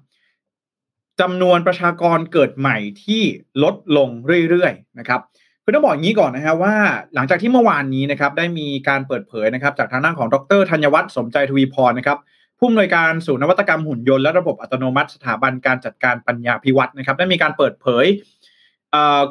[1.21, 3.21] จำนวนประชากรเกิดใหม่ที่
[3.63, 4.09] ลดลง
[4.49, 5.21] เรื่อยๆนะครับ
[5.63, 6.75] คือต้องบอกอย่างนี้ก่อนนะฮะว่า
[7.15, 12.17] หลังจากที่เมื่อวานนี้นะครับได้มีการเปิดเผยนะครับจากทางด้านของดรธัญวัฒน์สมใจทวีพรนะครับ
[12.59, 18.05] ผู้อำนวยการศูนย์นวัตกรรมหุ่นยนต์และระบบอัตโนมัติสถาบันการจัดการปัญญาพิวัตรนะครับได้มีการเปิดเผย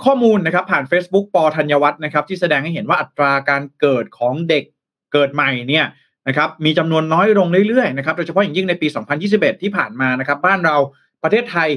[0.05, 4.65] ข้อมูลนะครับผ่าน Facebook ปอธัญวัฒน์นะครับที่แสดงให้เห็นว่าอัตราการเกิดของเด็ก
[5.13, 5.87] เกิดใหม่เนี่ย
[6.29, 8.87] นะครับมีจำนวนน้อยลงเรื่อยๆนะครับโดยเฉพาะอย่างยิ่งในปี
[9.25, 10.77] 2021 ที่ผ่านมานะครับบ้านเรา
[11.23, 11.69] ประเทศไทย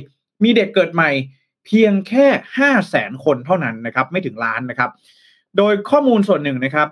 [0.44, 1.12] มีเด็กเกิดใหม่
[1.66, 4.90] เพียงแค่ห้าแสนคนเท่านั้นนะครับไม่ถึงล้านนะครับ
[5.58, 6.88] โดยข้อมูลส่วนหนึ่งนะครับ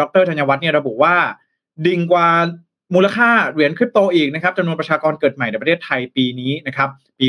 [0.00, 1.14] ดรธัญวัฒน์เนี่ยระบุว่า
[1.86, 2.28] ดิ่งกว่า
[2.94, 7.26] มูลค่าเหรียญคริปโตอีกนะครับจำนวนประชากรเกิดใหม่ในประเทศไทยปีนี้นะครับปี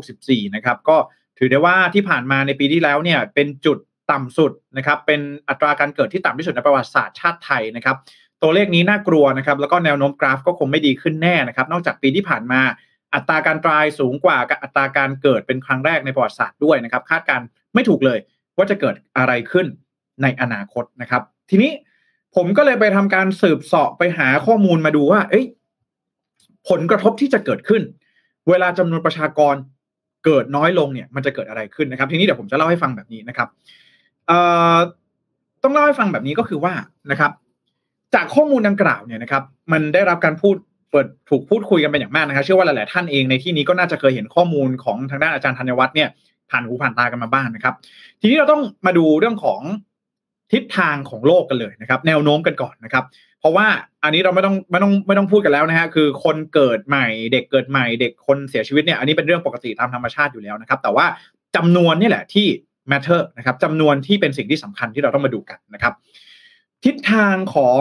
[0.00, 0.96] 2564 นะครับก็
[1.38, 3.78] ถือได้ว่าที่ผ่านมาในปีที่แล้วเนี่ยเป็นจุด
[4.10, 7.96] ต่ำสุดนะครับเป็นอัตราการเกิดที่ต่ำที่สุดในประวัติศาสตร์ชาติไทยนะครับ
[8.42, 12.60] ตัวเลขนี้น่ากลัวนะครับแล้วก็แนวโน้มกราฟก็คงไม่ดีขึ้นแน่นะครับนอกจากปีที่ผ่านมา
[13.14, 17.40] อัตราการตายสูงกว่าอัตราการเกิดเป็นครั้งแรกในประวัติศาสตร์ด้วยนะครับ คาดการ
[17.74, 18.18] ไม่ถูกเลย
[18.56, 19.66] ว่าจะเกิดอะไรขึ้น
[20.22, 21.70] ในอนาคตนะครับ ทีนี้
[22.36, 25.46] ผมก็เลยไปทำการสืบเสาะไปหาข้อมูลมาดูว่า เอ้ย
[26.68, 27.82] ผลกระทบที่จะเกิดขึ้น
[28.48, 29.54] เวลาจำนวนประชากร
[30.24, 33.48] เกิดน้อยลงเนี่ย มันจะเกิดอะไรขึ้นนะครับ ทีนี้เดี๋ยวผมจะเล่าให้ฟังแบบนี้นะครับ
[35.62, 36.72] ต้องเล่าให้ฟังแบบนี้ก็คือว่า
[37.10, 37.32] นะครับ
[38.14, 39.42] จากข้อมูลดังกล่าวเนี่ยนะครับ
[39.72, 40.56] มันได้รับการพูด
[40.90, 46.08] เปิดถูกพูดคุยกันเป็นอย่างมากนะครับเชื่อว่าหลาย ๆ ท่านเองในที่นี้ก็น่าจะเคยเห็นข้อมูลของทางด้านอาจารย์ธัญวัฒน์เนี่ย
[46.50, 47.74] ผ่านหูผ่านตากันมาบ้างนะครับ
[48.20, 49.60] ทีนี้เราต้องมาดูเรื่องของ
[50.52, 53.04] ทิศทางของโลกกันเลยนะครับ แนวโน้มกันก่อนนะครับ
[53.40, 53.66] เพราะว่า
[54.04, 61.06] อันนี้เราไม่ต้องไม่ต้องไม่ต้องพูดกันแล้วนะฮะคือคนเกิดใหม่เด็กเกิดใหม่เด็กคนเสียชีวิตเนี่ยอันนี้เป็นเรื่องปกติตามธรรมชาติอยู่แล้วนะครับ แต่ว่า
[61.56, 62.46] จำนวนนี่แหละที่
[62.90, 65.94] matter นะครับจำนวนที่เป็นสิ่งที่สำคัญที่เราต้องมาดูกันนะครับ
[66.84, 67.80] ทิศทางของ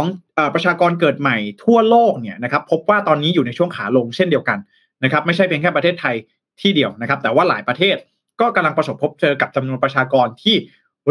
[0.53, 4.57] ประชากรเกิดใหม่ทั่วโลกเนี่ยนะครับพบว่าตอนนี้อยู่ในช่วงขาลงเช่นเดียวกัน
[5.03, 6.15] นะครับไม่ใช่เพียงแค่ประเทศไทย
[6.61, 7.95] ที่เดียวนะครับ แต่ว่าหลายประเทศ
[8.41, 10.55] ก็กำลังประสบพบเจอกับจำนวนประชากรที่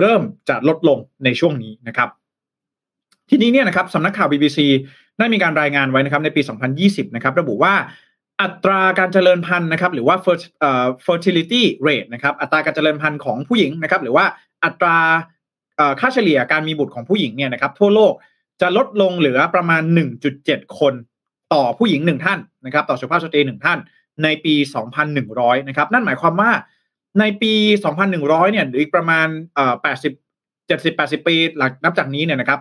[0.01, 2.09] เริ่มจะลดลงในช่วงนี้นะครับ
[3.31, 4.59] ทีนี้เนี่ยนะครับสำนักข่าว BBC
[5.19, 6.41] ได้มีการรายงานไว้นะครับในปี
[6.79, 7.75] 2020 นะครับระบุว่า
[8.43, 10.17] อัตราการเจริญพันธุ์นะครับหรือว่า
[11.07, 14.25] fertility rate นะครับอัตราการเจริญพันธุ์ของผู้หญิงนะครับหรือว่า
[14.65, 14.99] อัตรา
[16.01, 18.13] ค่าเฉลี่ยการมีบุตรของผู้หญิงเนี่ยนะครับทั่วโลก
[18.61, 19.83] จะลดลงเหลือประมาณ
[20.31, 20.95] 1.7 คน
[21.53, 23.79] ต่อผู้หญิงหนึ่งท่านนะครับ ต่อสุภาพสตรีหนึ่งท่าน
[24.23, 24.55] ในปี
[25.11, 26.51] 2,100 นะครับ นั่นหมายความว่า
[27.21, 27.53] ในปี
[28.03, 30.13] 2,100 เนี่ยหรืออีกประมาณเอ่อ80
[30.69, 32.61] 70 80 ปีหลังนับจากนี้เนี่ยนะครับ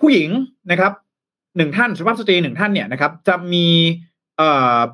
[0.00, 0.28] ผู้หญิง
[0.70, 0.92] นะครับ
[1.56, 3.66] หนึ่งท่านสุภาพสตรีหนึ่งท่านเนี่ยนะครับจะมี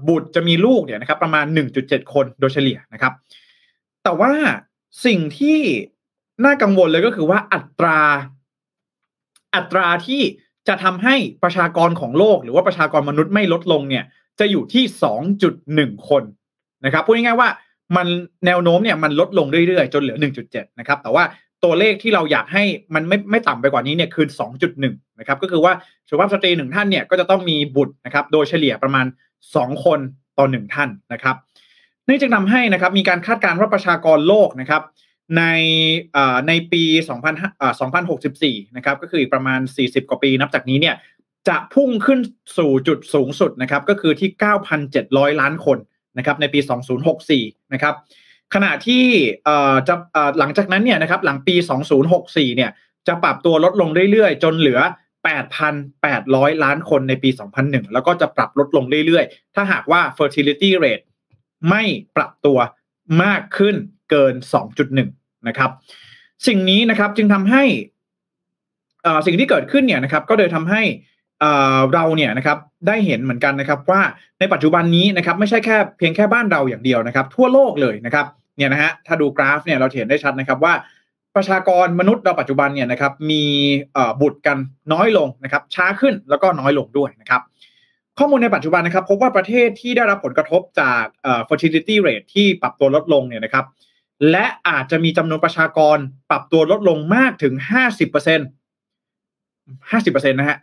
[0.09, 1.47] บุตรจะมีลูกเนี่ยนะครับ ประมาณ
[1.79, 3.13] 1.7 คนโดยเฉลี่ยนะครับ
[4.05, 4.33] แต่ว่า
[5.07, 5.59] สิ่งที่
[6.45, 8.01] น่ากังวลเลยก็คือว่าอัตรา
[9.55, 10.23] อัตราที่
[10.69, 14.05] จะทำให้ประชากรของโลก หรือว่าประชากรมนุษย์ไม่ลดลงเนี่ย
[14.41, 14.85] จะอยู่ที่
[15.47, 16.23] 2.1 คน
[16.85, 17.49] นะครับพูดง่ายๆว่า
[17.97, 18.07] มัน
[18.47, 20.19] แนวโน้มเนี่ยมันลดลงเรื่อยๆ จนเหลือ
[20.49, 21.25] 1.7 นะครับ แต่ว่า
[21.65, 24.27] ตัวเลขที่เราอยากให้มันไม่ไม่ต่ำไปกว่านี้เนี่ยคือ
[24.73, 25.73] 2.1 นะครับ ก็คือว่า
[26.09, 29.07] สุภาพสตรีหนึ่งท่านเนี่ยก็จะต้องมีบุตรนะครับ โดยเฉลี่ยประมาณ
[29.45, 29.99] 2 คน
[30.39, 31.37] ต่อ1ท่านนะครับ
[32.09, 34.83] นี่จึงทำให้นะครับมีการคาดการณ์ว่าประชากรโลกนะครับ
[35.37, 35.43] ใน
[36.49, 36.85] ในปี
[38.01, 40.97] 2064นะครับก็คืออีกประมาณ 40 กว่าปีนับจากนี้เนี่ย
[41.49, 42.21] จะพุ่งขึ้น
[42.59, 44.31] สู่จุดสูงสุดนะครับก็คือที่
[44.87, 45.79] 9,700 ล้านคน
[46.19, 46.61] นะครับในปี
[47.17, 47.95] 2064นะครับ
[48.55, 49.05] ขณะที่
[49.89, 49.95] จะ
[50.39, 51.55] หลังจากนั้นเนี่ยนะครับหลังปี
[52.07, 52.71] 2064เนี่ย
[53.09, 54.81] จะปรับตัวลดลงเรื่อยๆ จนเหลือ
[55.57, 57.31] 8,800 ล้านคนในปี
[57.63, 61.05] 2001 แล้วก็จะปรับลดลงเรื่อยๆ ถ้าหากว่า fertility rate
[61.71, 61.83] ไม่
[62.17, 62.59] ปรับตัว
[63.23, 63.77] มากขึ้น
[64.11, 64.35] เกิน
[64.91, 65.71] 2.1 นะครับ
[66.47, 67.63] สิ่งนี้นะครับจึงทำให้
[69.27, 70.83] สิ่งที่เกิดขึ้นเนี่ยนะครับ ก็เลยทำให้
[71.95, 74.01] เราเนี่ยนะครับได้เห็นเหมือนกันนะครับว่า
[74.41, 80.75] ในปัจจุบันนี้นะครับไม่ใช่แค่เพียงแค่บ้านเราอย่างเดียวนะครับ ทั่วโลกเลยนะครับเนี่ยนะฮะถ้าดูกราฟเนี่ยเราเห็นได้ชัดนะครับว่า
[81.37, 83.45] ประชากรมนุษย์เราปัจจุบันเนี่ยนะครับมี
[84.21, 84.57] บุตรกัน
[84.93, 87.43] น้อยลงนะครับช้าขึ้นแล้วก็น้อยลงด้วยนะครับ
[88.19, 91.05] ข้อมูลในปัจจุบันนะครับ พบว่าประเทศที่ได้รับผลกระทบจาก
[91.49, 93.65] fertility rate ที่ปรับตัวลดลงเนี่ยนะครับ
[94.31, 95.97] และอาจจะมีจำนวนประชากร
[96.31, 97.61] ปรับตัวลดลงมากถึง 50%
[99.91, 100.59] 50%นะฮะ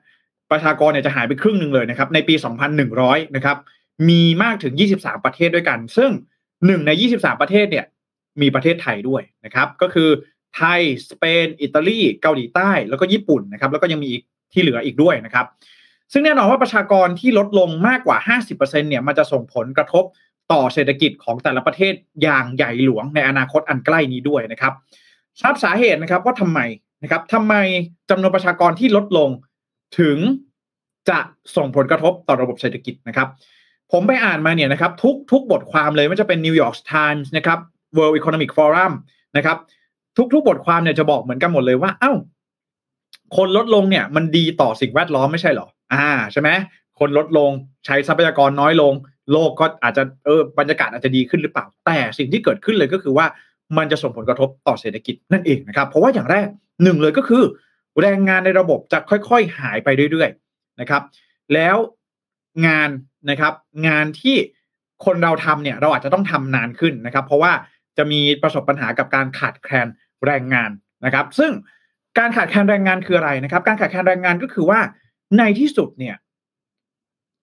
[0.51, 2.35] ประชากรเนี่ยจะหายไปครึ่งหนึ่งเลยนะครับ ในปี
[2.85, 3.57] 2,100 นะครับ
[4.09, 6.11] มีมากถึง 23 ประเทศด้วยกัน ซึ่ง
[6.65, 7.85] หนึ่งใน 23 ประเทศเนี่ย
[8.41, 10.09] มีประเทศไทยด้วยนะครับ ก็คือ
[10.55, 15.45] ไทย สเปน อิตาลี เกาหลีใต้ แล้วก็ญี่ปุ่นนะครับ แล้วก็ยังมีอีกที่เหลืออีกด้วยนะครับ
[16.11, 18.17] ซึ่งแน่นอนว่าประชากรที่ลดลงมากกว่า
[18.49, 20.03] 50%เนี่ย มันจะส่งผลกระทบ
[20.51, 24.73] ต่อเศรษฐกิจของแต่ละประเทศอย่างใหญ่หลวงในอนาคตอันใกล้นี้ด้วยนะครับ
[25.41, 26.59] ทราบสาเหตุนะครับว่าทำไม
[27.03, 27.53] นะครับทำไม
[28.09, 29.29] จำนวนประชากรที่ลดลง
[29.99, 30.17] ถึง
[31.09, 31.19] จะ
[31.55, 33.27] ส่งผลกระทบต่อระบบเศรษฐกิจนะครับ
[33.91, 37.59] ผมไปอ่านมาเนี่ยนะครับ ทุกทุกบทความเลยไม่ว่าจะเป็น New York Times นะครับ
[37.97, 38.91] World Economic Forum
[39.37, 39.57] นะครับ
[40.17, 42.13] ทุกทุกบทความเนี่ยจะบอกเหมือนกันหมดเลยว่า เอ้า
[43.35, 46.49] คนลดลงเนี่ย มันดีต่อสิ่งแวดล้อมไม่ใช่หรอ อ่า ใช่ไหม
[46.99, 47.51] คนลดลง
[47.85, 48.93] ใช้ทรัพยากรน้อยลง
[49.31, 53.25] โลกก็อาจจะเออบรรยากาศอาจจะดีขึ้นหรือเปล่า แต่สิ่งที่เกิดขึ้นเลยก็คือว่า
[53.77, 56.47] มันจะส่งผลกระทบต่อเศรษฐกิจนั่นเองนะครับ เพราะว่าอย่างแรก
[56.83, 57.43] หนึ่งเลยก็คือ
[58.01, 61.01] แรงงานในระบบจะค่อยๆหายไปเรื่อยๆนะครับ
[61.53, 61.77] แล้ว
[62.67, 62.89] งาน
[63.29, 63.53] นะครับ
[63.87, 64.35] งานที่
[65.05, 67.51] คนเราทำเนี่ยเราอาจจะต้องทำนานขึ้นนะครับ เพราะว่า
[67.97, 69.87] จะมีประสบปัญหากับการขาดแคลน
[70.25, 70.69] แรงงาน
[71.05, 71.51] นะครับ ซึ่ง
[72.19, 74.79] การขาดแคลนแรงงานคืออะไรนะครับ การขาดแคลนแรงงานก็คือว่า
[75.37, 76.15] ในที่สุดเนี่ย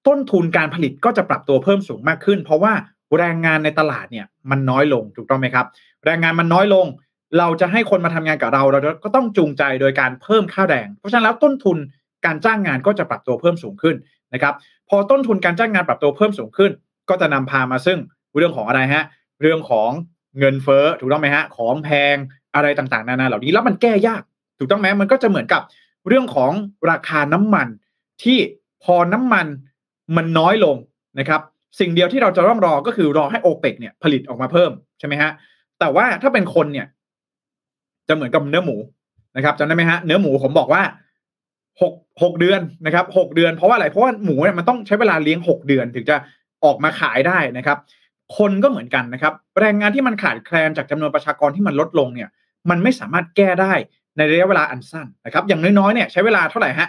[0.07, 2.73] ต้นทุนการผลิตก็จะปรับตัวเพิ่มสูงมากขึ้น เพราะว่า
[3.19, 5.67] แรงงานในตลาดเนี่ยมันน้อยลงถูกต้องไหมครับ
[6.07, 6.87] แรงงานมันน้อยลง
[7.39, 11.77] เราจะให้คนมาทำงานกับเรา เราก็ต้องจูงใจโดยการเพิ่มค่าแรง เพราะฉะนั้นแล้วต้นทุน
[12.27, 13.97] การจ้างงานก็จะปรับตัวเพิ่มสูงขึ้น
[14.35, 14.55] นะครับ
[14.89, 16.71] พอต้นทุนการจ้างงานปรับตัวเพิ่มสูงขึ้น
[17.09, 17.99] ก็จะนำพามาซึ่ง
[18.37, 19.05] เรื่องของอะไรฮะ
[19.43, 19.91] เรื่องของ
[20.39, 22.17] เงินเฟ้อถูกต้องไหมฮะ ของแพง
[22.55, 24.23] อะไรต่างๆ นานาเหล่านี้แล้วมันแก้ยาก
[24.59, 25.63] ถูกต้องไหมมันก็จะเหมือนกับ
[26.09, 26.53] เรื่องของ
[26.91, 27.69] ราคาน้ำมัน
[28.23, 28.39] ที่
[28.85, 29.47] พอน้ำมัน
[30.16, 30.77] มันน้อยลง
[31.18, 31.40] นะครับ
[31.81, 35.31] สิ่งเดียวที่เราจะต้องรอก็คือรอให้โอเปกเนี่ยผลิตออกมาเพิ่มใช่ไหมฮะ
[35.81, 36.87] แต่ว่าถ้าเป็นคนเนี่ย
[38.09, 38.77] จะเหมือนกับเนื้อหมู
[39.37, 40.83] นะครับจำได้ไหมฮะเนื้อหมูผมบอกว่า
[41.81, 41.92] หก
[42.23, 46.16] หกเดือนนะครับหกเดือนเพราะว่าอะไรเพราะว่าหมูเนี่ยมันต้องใช้เวลาเลี้ยงหกเดือนถึงจะ
[46.64, 47.79] ออกมาขายได้นะครับ
[48.37, 52.29] คนก็เหมือนกันนะครับ แรงงานที่มันขาดแคลนจากจำนวนประชากรที่มันลดลงเนี่ย
[52.70, 53.73] มันไม่สามารถแก้ได้
[54.16, 56.88] ในระยะเวลาอันสั้นนะครับ อย่างน้อยๆเนี่ยใช้เวลาเท่าไหร่ฮะ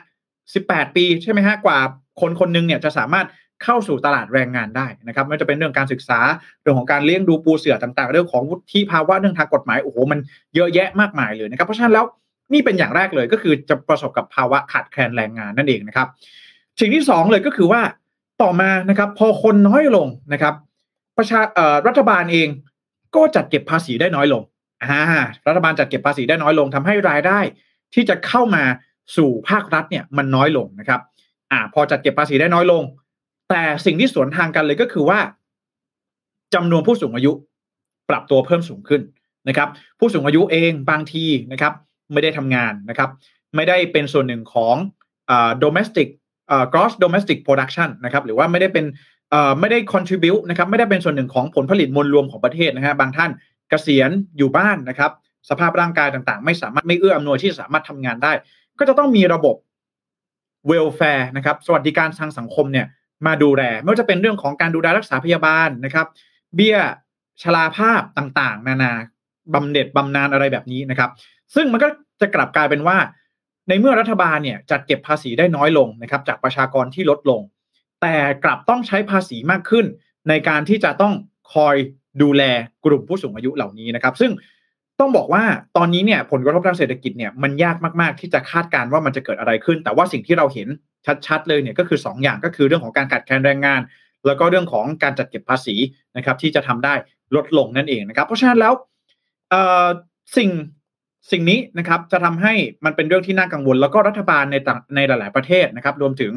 [0.53, 1.77] สิบแปดปีใช่ไหมฮะกว่า
[2.19, 3.27] คนคนนึงเนี่ยจะสามารถ
[3.63, 6.19] เข้าสู่ตลาดแรงงานได้นะครับไม่ว่าจะเป็นเรื่องการศึกษา
[6.61, 10.19] เรื่องของการเลี้ยงดูปูเสือต่าง ๆ เรื่องของวุฒิภาวะเรื่องทางกฎหมายโอ้โหมัน
[10.55, 12.05] เยอะแยะมากมายเลยนะครับ เพราะฉะนั้นแล้ว
[12.53, 16.07] นี่เป็นอย่างแรกเลยก็คือจะประสบกับภาวะขาดแคลนแรงงานนั่นเองนะครับ
[16.79, 17.81] สิ่งที่สองเลยก็คือว่า
[18.41, 20.53] ต่อมานะครับ พอคนน้อยลงนะครับ
[21.17, 22.47] ประชาเอ่อรัฐบาลเอง
[23.15, 24.43] ก็จัดเก็บภาษีได้น้อยลง
[24.83, 25.01] อ่า
[25.47, 27.39] รัฐบาลจัดเก็บภาษีได้น้อยลงทำให้รายได้
[27.93, 28.63] ที่จะเข้ามา
[29.17, 31.01] สู่ภาครัฐเนี่ยมันน้อยลงนะครับ
[31.51, 32.83] อ่า พอจัดเก็บภาษีได้น้อยลง
[33.49, 35.19] แต่สิ่งที่สวนทางกันเลยก็คือว่า
[36.53, 37.31] จำนวนผู้สูงอายุ
[38.09, 39.01] ปรับตัวเพิ่มสูงขึ้น
[39.47, 41.73] นะครับ ผู้สูงอายุเองบางทีนะครับ
[42.13, 43.09] ไม่ได้ทำงานนะครับ
[43.55, 44.75] ไม่ได้เป็นส่วนหนึ่งของ
[45.29, 46.07] อ่ domestic
[46.73, 48.85] gross domestic production นะครับ หรือว่าไม่ได้เป็น
[49.33, 53.31] อ่ไม่ได้ contribute นะครับ ไม่ได้เป็นส่วนหนึ่งของผลผลิตมวลรวมของประเทศนะฮะบางท่าน
[53.69, 55.11] เกษียณอยู่บ้านนะครับ
[55.49, 58.31] สภาพร่างกายต่างๆ ไม่สามารถไม่เอื้ออำนวยที่สามารถทำงานได้
[58.79, 59.55] ก็จะต้องมีระบบ
[60.69, 62.85] welfare นะครับสวัสดิการทางสังคมเนี่ย
[63.27, 66.07] มาดูแลไม่ว่าจะเป็นเรื่องของการดูแลรักษาพยาบาลนะครับ
[66.55, 66.77] เบี้ย
[67.41, 68.91] ชราภาพต่างๆ นานา
[69.53, 71.09] บำเหน็จบำนาญอะไรแบบนี้นะครับ
[71.55, 71.87] ซึ่งมันก็
[72.21, 72.97] จะกลับกลายเป็นว่า
[73.67, 77.41] ในเมื่อรัฐบาลเนี่ยจัดเก็บภาษีได้น้อยลงนะครับ จากประชากรที่ลดลง
[78.01, 79.85] แต่กลับต้องใช้ภาษีมากขึ้น
[80.29, 81.13] ในการที่จะต้อง
[81.53, 81.75] คอย
[82.21, 82.43] ดูแล
[82.85, 84.31] กลุ่มผู้สูงอายุเหล่านี้นะครับ ซึ่ง
[85.01, 85.43] ต้องบอกว่า
[85.77, 90.67] ตอนนี้เนี่ยผลกระทบทางเศรษฐกิจเนี่ยมันยากมากๆ ที่จะคาดการณ์ว่ามันจะเกิดอะไรขึ้น แต่ว่าสิ่งที่เราเห็น
[91.27, 93.81] ชัดๆเลยเนี่ยก็คือ 2 อย่างก็คือเรื่องของการขาดแคลนแรงงาน
[94.25, 95.75] แล้วก็เรื่องของการจัดเก็บภาษี
[96.17, 96.93] นะครับที่จะทำได้
[97.35, 98.73] ลดลงนั่นเองนะครับ เพราะฉะนั้นแล้ว
[100.37, 100.49] สิ่ง
[101.31, 102.53] สิ่งนี้นะครับจะทำให้
[102.85, 106.33] มันเป็นเรื่องที่น่ากังวล แล้วก็รัฐบาลในต่างในหลาย ๆประเทศนะครับ รวมถึง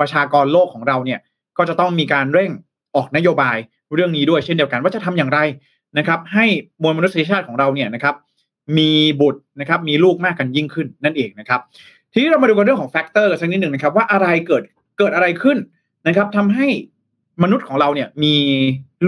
[0.00, 1.20] ประชากรโลกของเราเนี่ย
[1.58, 2.50] ก็จะต้องมีการเร่ง
[2.96, 3.56] ออกนโยบาย
[3.94, 5.38] เรื่องนี้ด้วยเช่นเดียวกันว่าจะทำอย่างไร
[5.98, 6.44] นะครับ ให้
[6.82, 8.14] มวลมนุษยชาติของเราเนี่ยนะครับ
[8.78, 11.60] มีบุตรนะครับ มีลูกมากกันยิ่งขึ้นนั่นเองนะครับ
[12.12, 14.62] ทีนี้เรามาดูกันเรื่องของ factor สักนิดหนึ่งนะครับ ว่าอะไรเกิด
[14.98, 15.58] เกิดอะไรขึ้น
[16.08, 16.66] นะครับทำให้
[17.42, 18.36] มนุษย์ของเราเนี่ยมี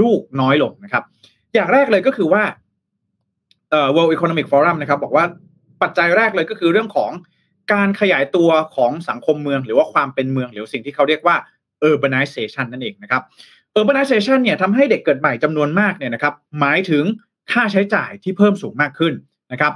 [0.01, 1.05] ลูกน้อยลงนะครับ
[1.55, 2.43] อย่างแรกเลยก็คือว่า
[3.71, 5.25] เอ่อ World Economic Forum นะครับ บอกว่า
[5.83, 7.11] ปัจจัยแรกเลยก็คือเรื่องของ
[7.73, 11.37] การขยายตัวของสังคมเมือง หรือว่าความเป็นเมืองหรือสิ่งที่เขาเรียกว่า
[11.88, 13.23] urbanization นั่นเองนะครับ
[13.79, 17.05] urbanization เนี่ยทำให้เด็กเกิดใหม่จำนวนมากเนี่ยนะครับหมายถึง
[17.53, 19.15] ค่าใช้จ่ายที่เพิ่มสูงมากขึ้น
[19.53, 19.73] นะครับ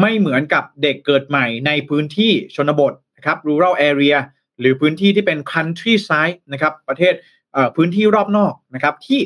[0.00, 4.16] ไม่เหมือนกับเด็กเกิดใหม่ในพื้นที่ชนบทนะครับ rural area
[4.60, 7.14] หรือพื้นที่ที่เป็น countryside นะครับประเทศ
[7.76, 9.20] พื้นที่รอบนอกนะครับที่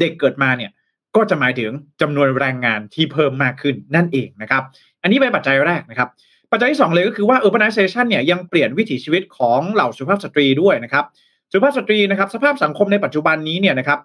[0.00, 0.70] เด็กเกิดมาเนี่ย
[1.16, 4.62] ก็จะหมายถึงจำนวนแรงงานที่เพิ่มมากขึ้นนั่นเองนะครับ
[5.02, 6.08] อันนี้เป็นปัจจัยแรกนะครับ
[6.52, 11.04] ปัจจัยที่ 2 เลยก็คือว่า urbanization เนี่ยยังเปลี่ยนวิถีชีวิตของเหล่าสุภาพสตรีด้วยนะครับ
[11.52, 13.98] สุภาพสตรีนะครับ สภาพสังคมในปัจจุบันนี้เนี่ยนะครับ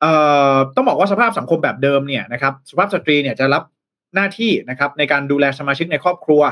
[0.00, 0.12] เอ่
[0.54, 3.62] อต้องบอกว่าสภาพสังคมแบบเดิมเนี่ยนะครับ สุภาพสตรีเนี่ยจะรับ
[4.14, 6.42] หน้าที่นะครับในการดูแลสมาชิกในครอบครัว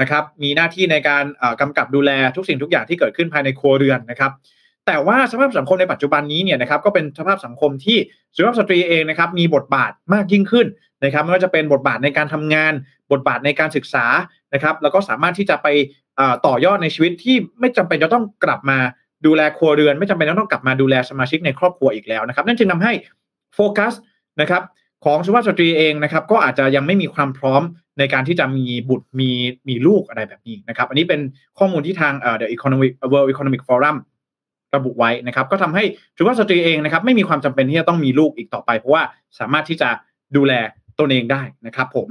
[0.00, 1.24] นะครับ มีหน้าที่ในการ
[1.60, 4.32] กำกับดูแลทุกสิ่งทุกอย่างที่เกิดขึ้นภายในครัวเรือนนะครับ
[4.86, 7.98] แต่ว่าสภาพสังคมในปัจจุบันนี้เนี่ยนะครับ ก็เป็นสภาพสังคมที่
[8.36, 10.66] สุภาพสตรีเองนะครับ มีบทบาทมากยิ่งขึ้น
[11.04, 12.72] นะครับไม่ว่าจะเป็นบทบาทในการทำงาน
[13.12, 14.06] บทบาทในการศึกษา
[14.54, 15.68] นะครับ แล้วก็สามารถที่จะไป
[16.46, 18.78] ต่อยอดในชีวิตที่ไม่จำเป็นจะต้องกลับมา
[19.26, 22.92] ดูแลครัวเรือนไม่จำเป็นต้องกลับมาดูแลสมาชิกในครอบครัวอีกแล้วนะครับ นั่นจึงทำให้
[23.54, 23.92] โฟกัส
[24.40, 24.62] นะครับ
[25.04, 27.62] ของสุภาพสตรีเองนะครับก็อาจจะยังไม่มีความพร้อม
[27.98, 29.30] ในการที่จะมีบุตรมี
[29.68, 31.20] มีลูกอะไรแบบนี้นะครับ อันนี้เป็น
[31.58, 33.96] ข้อมูลที่ทางเอ่อ The Economic World Economic Forum
[34.76, 35.84] ระบุไว้นะครับ ก็ทำให้
[36.16, 39.02] สุภาพสตรีเองนะครับ ไม่มีความจำเป็นที่จะต้องมีลูกอีกต่อไป เพราะว่า
[39.38, 39.88] สามารถที่จะ
[40.36, 40.52] ดูแล
[40.98, 42.08] ตนเองได้นะครับ ผม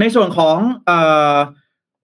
[0.00, 0.98] ในส่วนของเอ่
[1.34, 1.36] อ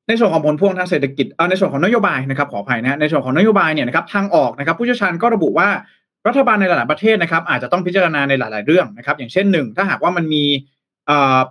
[0.08, 5.68] ในส่วนของผลพวงทางเศรษฐกิจเออในส่วนของนโยบายนะครับขออภัยนะในส่วนของนโยบายเนี่ยนะครับทางออกนะครับผู้เชี่ยวชาญก็ระบุว่า
[6.28, 10.44] รัฐบาลในหลายประเทศนะครับ อาจจะต้องพิจารณาในหลาย ๆ เรื่องนะครับ อย่างเช่นหนึ่งถ้าหากว่ามันมี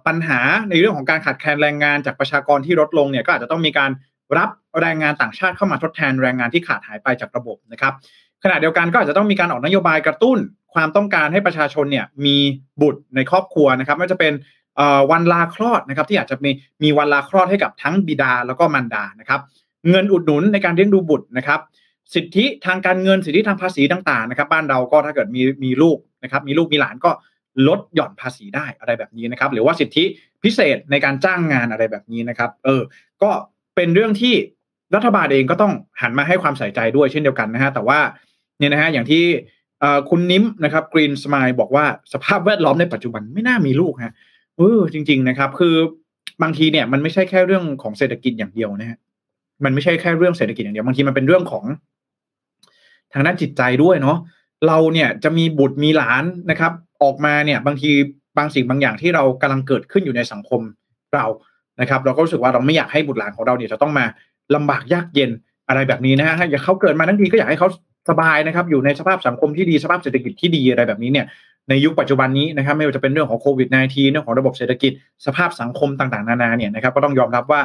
[0.07, 0.39] ปัญหา
[0.69, 3.91] ในเรื่องของการขาดแคลนแรงงานจากประชากรที่ลดลงเนี่ยก็อาจจะต้องมีการ
[4.37, 4.49] รับ
[4.81, 7.93] แรงงานต่างชาติเข้ามาทดแทนแรงงานที่ขาดหายไปจากระบบนะครับ
[8.43, 10.37] ขณะเดียวกันก็อาจจะต้องมีการออกนโยบายกระตุ้น
[10.73, 12.37] ความต้องการให้ประชาชนเนี่ยมี
[12.81, 14.33] บุตรในครอบครัวนะครับไม่ว่าจะเป็น
[15.11, 16.51] วันลาคลอดนะครับที่อาจจะมี
[16.83, 19.41] มีวันลาคลอดให้กับทั้งบิดาแล้วก็มารดานะครับ
[19.89, 21.59] เงินอุดหนุนในการเลี้ยงดูบุตรนะครับ
[22.13, 27.11] สิทธิทางการเงินสิทธิทางภาษีต่างๆนะครับ บ้านเราก็ถ้าเกิดมีมีลูกนะครับ มีลูกมีหลานก็
[27.67, 30.03] ลดหย่อนภาษีได้อะไรแบบนี้นะครับ หรือว่าสิทธิ
[30.43, 32.81] พิเศษในการจ้างงานอะไรแบบนี้นะครับ เออ
[33.23, 33.31] ก็
[33.75, 34.35] เป็นเรื่องที่
[34.95, 37.99] รัฐบาลเองก็ต้องหันมาให้ความใส่ใจด้วยเช่นเดียวกันนะฮะแต่ว่า
[38.59, 39.23] เนี่ยนะฮะอย่างที่
[40.09, 44.13] คุณนิ้มนะครับกรีนสมายบอกว่าสภาพแวดล้อมในปัจจุบันไม่น่ามีลูกฮะ
[44.57, 45.75] เออจริง ๆ นะครับ คือ
[46.41, 48.97] บางทีเนี่ยมันไม่ใช่แค่เรื่องของเศรษฐกิจอย่างเดียวนะฮะ
[49.63, 51.65] มันไม่ใช่แค่เรื่องเศรษฐกิจอย่างเดียวบางทีมันเป็นเรื่องของ
[53.13, 54.17] ทางด้านจิตใจด้วยเนาะ
[54.67, 56.71] เราเนี่ยจะมีบุตรมีหลานนะครับ
[57.03, 57.91] ออกมาเนี่ย บางที
[58.37, 60.61] บางสิ่งบางอย่างที่เรากำลังเกิดขึ้นอยู่ในสังคม
[61.15, 61.25] เรา
[61.81, 64.05] นะครับ เราก็รู้สึกว่าเราไม่อยากให้บุตรหลานของเราเนี่ยจะต้องมา
[64.55, 65.29] ลำบากยากเย็น
[65.67, 67.69] อะไรแบบนี้นะฮะอยากเขาเกิดมาทั้งทีก็อยากให้เขา
[68.09, 71.25] สบายนะครับ อยู่ในสภาพสังคมที่ดีสภาพเศรษฐกิจที่ดีอะไรแบบนี้เนี่ย
[71.69, 74.91] ในยุคปัจจุบันนี้นะครับไม่ว่าจะเป็นเรื่องของโควิด -19 เรื่องของระบบเศรษฐกิจ
[75.25, 77.61] สภาพสังคมต่างๆ นานาเนี่ยนะครับก็ต้องยอมรับว่า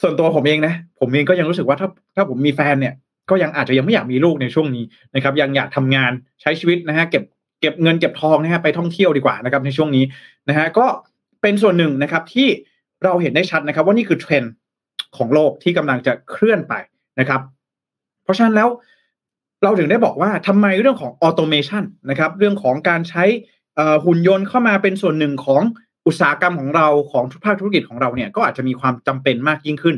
[0.00, 2.94] ส่วนตัวผมเองนะผมเองก็ยังรู้สึกว่าถ้าถ้าผมมีแฟนเนี่ย
[3.30, 7.22] ก็ยังอาจจะยังไม่อยากมีลูกในช่วงนี้นะครับยังอยากทำงานใช้ชีวิตนะฮะเก็บ
[7.60, 10.04] เก็บเงินเก็บทองนะฮะไปท่องเที่ยวดีกว่านะครับในช่วงนี้
[10.48, 10.86] นะฮะก็
[11.42, 12.48] เป็นส่วนหนึ่งนะครับที่
[13.04, 14.52] เราเห็นได้ชัดนะครับ ว่านี่คือเทรนด์
[15.16, 16.74] ของโลกที่กำลังจะเคลื่อนไป
[17.20, 17.40] นะครับ
[18.24, 18.68] เพราะฉะนั้นแล้ว
[19.62, 23.24] เราถึงได้บอกว่าทำไมเรื่องของ automation นะครับ เรื่องของการใช้
[24.04, 25.62] หุ่นยนต์เข้ามาเป็นส่วนหนึ่งของ
[26.06, 29.96] อุตสาหกรรมของเราของทุกภาคธุรกิจของเราเนี่ยก็อาจจะมีความจำเป็นมากยิ่งขึ้น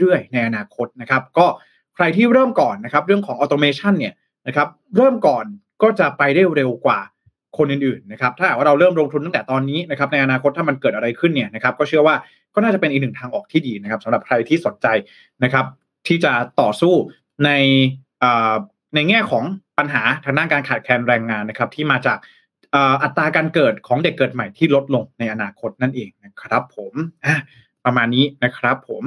[0.00, 1.46] เรื่อยๆ ในอนาคตนะครับ ก็
[1.94, 4.14] ใครที่เริ่มก่อนนะครับ เรื่องของ automation เนี่ย
[4.46, 5.44] นะครับเริ่มก่อน
[5.82, 7.00] ก็จะไปได้เร็วกว่า
[7.56, 12.14] คนอื่นๆนะครับถ้าว่าเราเริ่มลงทุนตั้งแต่ตอนนี้นะครับในอนาคตถ้ามันเกิดอะไรขึ้นเนี่ยนะครับก็เชื่อว่า
[12.54, 14.86] ก็น่าจะเป็นอีกหนึ่งทางออกที่ดีนะครับสำหรับใครที่สนใจ
[15.44, 15.66] นะครับ
[16.06, 16.94] ที่จะต่อสู้
[17.44, 17.50] ใน
[18.96, 19.44] ในแง่ของ
[19.78, 22.18] ปัญหาทางด้านการขาดแคลนแรงงานนะครับ ที่มาจาก
[23.02, 26.92] อัตราการเกิดของเด็กเกิดใหม่ที่ลดลงในอนาคตนั่นเองนะครับ ผม
[27.84, 29.02] ประมาณนี้นะครับผม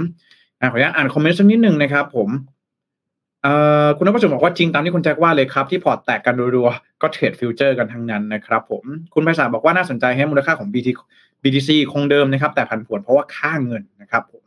[0.62, 2.30] ขออนุญาตอ่านคอมเมนต์สักนิดหนึ่งนะครับ ผม
[3.98, 10.88] คุณนพจน์บอกว่าจริงตามที่คุณแจ็คว่าเลยครับ ที่พอร์ตแตกกันรัวๆก็เทรดฟิวเจอร์กันทั้งนั้นนะครับ ผมคุณไพศาลบอกว่าน่าสนใจให้มูลค่าของ BT
[11.44, 14.44] BTC คงเดิมนะครับ แต่ผันผวนเพราะว่าค่าเงินนะครับ ผม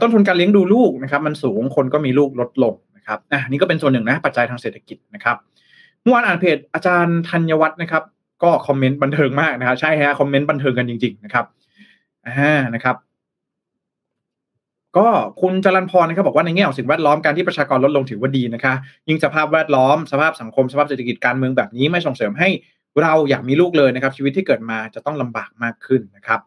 [0.00, 5.36] ต้นทุนการเลี้ยงดูลูกนะครับ มันสูงคนก็มีลูกลดลง นะครับอะนี่ก็เป็นส่วนหนึ่งนะปัจจัยทางเศรษฐกิจนะครับ
[6.02, 8.02] เมื่อวานอ่านเพจอาจารย์ธัญวัฒน์นะครับ
[8.42, 11.44] ก็คอมเมนต์บันเทิงมากนะครับใช่ฮะคอมเมนต์บันเทิงกันจริง ๆ นะครับ
[12.26, 12.96] อ่านะครับ
[14.96, 15.08] ก็
[15.40, 18.74] คุณจรันพรนะครับบอกว่าในแง่ของสิ่งแวดล้อมการที่ประชากรลดลงถือว่าดีนะคะ
[19.08, 22.48] ยิ่งสภาพแวดล้อมสภาพสังคมสภาพเศรษฐกิจการเมืองแบบนี้ไม่ส่งเสริมให้
[23.02, 26.40] เราอยากมีลูกเลยนะครับ ชีวิตที่เกิดมาจะต้องลำบากมากขึ้นนะครับ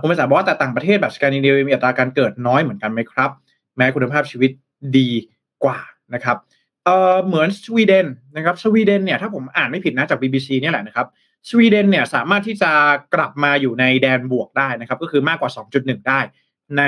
[0.00, 3.30] คุณภาษาบอกว่าแต่ต่างประเทศแบบสแกนดิเนเวียมีอัตราการเกิดน้อยเหมือนกันไหมครับ
[3.76, 4.50] แม้คุณภาพชีวิต
[4.96, 5.10] ดี
[5.64, 5.78] กว่า
[6.14, 6.36] นะครับ
[6.84, 11.06] เอ่อเหมือนสวีเดนนะครับสวีเดนเนี่ยถ้าผมอ่านไม่ผิดนะจาก BBC เนี่ยแหละนะครับ
[11.48, 12.70] สวีเดนเนี่ยสามารถที่จะ
[13.14, 16.20] กลับมาอยู่ในแดนบวกได้นะครับ ก็คือมากกว่า 2.1 ได้
[16.78, 16.82] ใน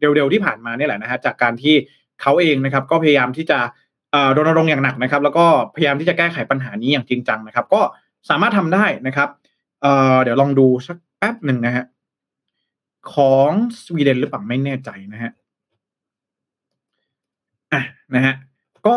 [0.00, 1.74] เร็วๆที่ผ่านมาเนี่ยแหละนะฮะจากการที่
[2.20, 3.58] เขาเองนะครับ ก็พยายามที่จะ
[4.36, 7.80] รณรงค์อย่างหนักนะครับ แล้วก็พยายามที่จะแก้ไขปัญหานี้อย่างจริงจังนะครับ ก็
[8.30, 9.28] สามารถทำได้นะครับ
[9.82, 11.84] เเดี๋ยวลองดูสักแป๊บหนึ่งนะฮะ
[13.14, 13.50] ของ
[13.84, 15.32] สวีเดนหรือเปล่าไม่แน่ใจนะฮะ
[17.74, 17.82] อะ
[18.14, 18.34] นะฮะ
[18.86, 18.96] ก็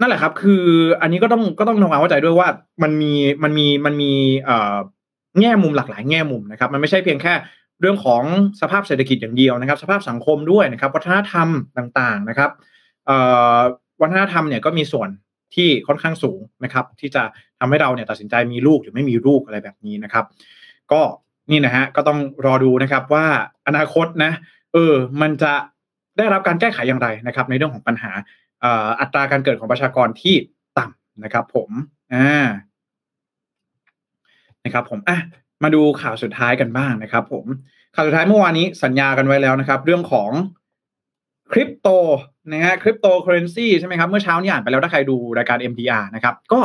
[0.00, 0.62] นั่นแหละครับ คือ
[1.02, 2.48] อันนี้ก็ต้องก็ต้องทำความเข้าใจด้วยว่า
[2.82, 4.12] มันมีมันมีมันมี
[4.44, 4.76] เอ่อ
[5.40, 7.34] แง่มุมหลากหลายแง่มุมนะครับ มันไม่ใช่เพียงแค่
[7.80, 8.22] เรื่องของ
[8.60, 12.50] สภาพเศรษฐกิจอย่างเดียวนะครับ สภาพสังคมด้วยนะครับ วัฒนธรรมต่างๆนะครับ
[13.06, 13.18] เอ่
[13.56, 13.58] อ
[14.02, 15.08] วัฒนธรรมเนี่ยก็มีส่วน
[15.54, 17.22] ที่ค่อนข้างสูงนะครับ ที่จะ
[17.58, 20.24] ทำให้เราเนี่ยตัดสินใจมีลูกหรือไม่มีลูกอะไรแบบนี้นะครับ
[20.92, 21.00] ก็
[21.50, 23.26] นี่นะฮะก็ต้องรอดูนะครับว่า
[23.66, 24.32] อนาคตนะ
[24.72, 25.52] เออ มันจะ
[26.18, 28.10] ได้รับการแก้ไขอย่างไรนะครับ ในเรื่องของปัญหา
[29.00, 30.34] อัตราการเกิดของประชากรที่
[30.78, 31.70] ต่ำนะครับ ผม
[32.14, 32.46] อ่า
[34.64, 35.18] นะครับผมอะ
[35.62, 37.44] มาดูข่าวสุดท้ายกันบ้างนะครับ ผม
[37.94, 40.30] ข่าวสุดท้ายเมื่อวานนี้สัญญากันไว้แล้วนะครับ เรื่องของ
[41.52, 41.88] คริปโต
[42.52, 46.60] นะฮะคริปโตเคอเรนซีใช่ไหมครับ เมื่อเช้านี้อ่านไปแล้วถ้าใครดูรายการ MDR นะครับ ก็